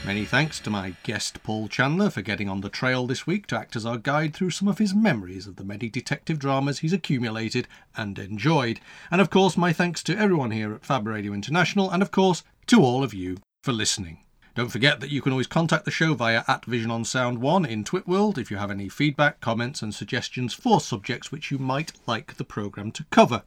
[0.05, 3.57] Many thanks to my guest Paul Chandler for getting on the trail this week to
[3.57, 6.93] act as our guide through some of his memories of the many detective dramas he's
[6.93, 8.79] accumulated and enjoyed.
[9.09, 12.43] And of course, my thanks to everyone here at Fab Radio International, and of course,
[12.67, 14.19] to all of you for listening.
[14.55, 17.65] Don't forget that you can always contact the show via at Vision on Sound 1
[17.65, 21.91] in Twitworld if you have any feedback, comments, and suggestions for subjects which you might
[22.07, 23.43] like the programme to cover.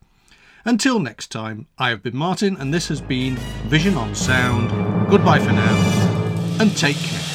[0.66, 3.36] Until next time, I have been Martin, and this has been
[3.68, 4.68] Vision on Sound.
[5.08, 7.27] Goodbye for now, and take care.